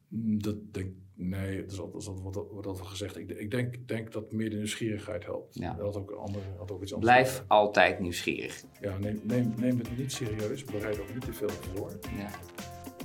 Mm, 0.07 0.41
Dat 0.41 0.73
denk 0.73 0.93
Nee, 1.23 1.61
dat 1.61 1.71
is 1.71 1.79
altijd, 1.79 2.05
dat 2.05 2.13
altijd 2.15 2.35
wat, 2.35 2.47
wat 2.51 2.65
altijd 2.65 2.87
gezegd. 2.87 3.17
Ik, 3.17 3.29
ik 3.29 3.51
denk, 3.51 3.87
denk 3.87 4.11
dat 4.11 4.31
meer 4.31 4.49
de 4.49 4.55
nieuwsgierigheid 4.55 5.25
helpt. 5.25 5.55
Ja. 5.55 5.73
Dat 5.73 5.85
had 5.85 5.97
ook, 5.97 6.11
andere, 6.11 6.43
had 6.57 6.71
ook 6.71 6.81
iets 6.81 6.93
anders. 6.93 7.11
Blijf 7.11 7.43
altijd 7.47 7.99
nieuwsgierig. 7.99 8.63
Ja, 8.81 8.97
neem, 8.97 9.21
neem, 9.23 9.53
neem 9.57 9.77
het 9.77 9.97
niet 9.97 10.11
serieus. 10.11 10.63
Bereid 10.63 10.99
ook 10.99 11.13
niet 11.13 11.25
te 11.25 11.33
veel 11.33 11.49
voor. 11.49 11.99
Ja. 12.17 12.29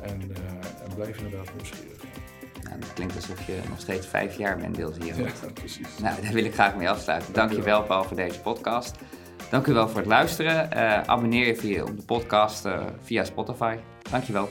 En, 0.02 0.20
eh, 0.34 0.82
en 0.84 0.94
blijf 0.94 1.16
inderdaad 1.16 1.54
nieuwsgierig. 1.54 2.04
Nou, 2.68 2.80
het 2.80 2.92
klinkt 2.92 3.14
alsof 3.14 3.46
je 3.46 3.60
nog 3.68 3.80
steeds 3.80 4.06
vijf 4.06 4.36
jaar 4.36 4.56
bent, 4.56 4.74
Deels 4.74 4.96
hier. 4.98 5.16
Ja, 5.18 5.30
precies. 5.54 5.98
Nou, 5.98 6.22
daar 6.22 6.32
wil 6.32 6.44
ik 6.44 6.54
graag 6.54 6.76
mee 6.76 6.90
afsluiten. 6.90 7.32
Dank 7.32 7.48
je 7.48 7.54
Dankjewel. 7.54 7.78
wel, 7.78 7.88
Paul, 7.88 8.04
voor 8.04 8.16
deze 8.16 8.40
podcast. 8.40 8.96
Dank 9.50 9.66
u 9.66 9.72
wel 9.72 9.88
voor 9.88 9.98
het 9.98 10.08
luisteren. 10.08 10.72
Eh, 10.72 11.00
abonneer 11.02 11.46
je 11.46 11.56
via, 11.56 11.82
op 11.82 11.96
de 11.96 12.04
podcast 12.04 12.64
eh, 12.64 12.80
via 13.02 13.24
Spotify. 13.24 13.76
Dank 14.10 14.24
je 14.24 14.32
wel. 14.32 14.48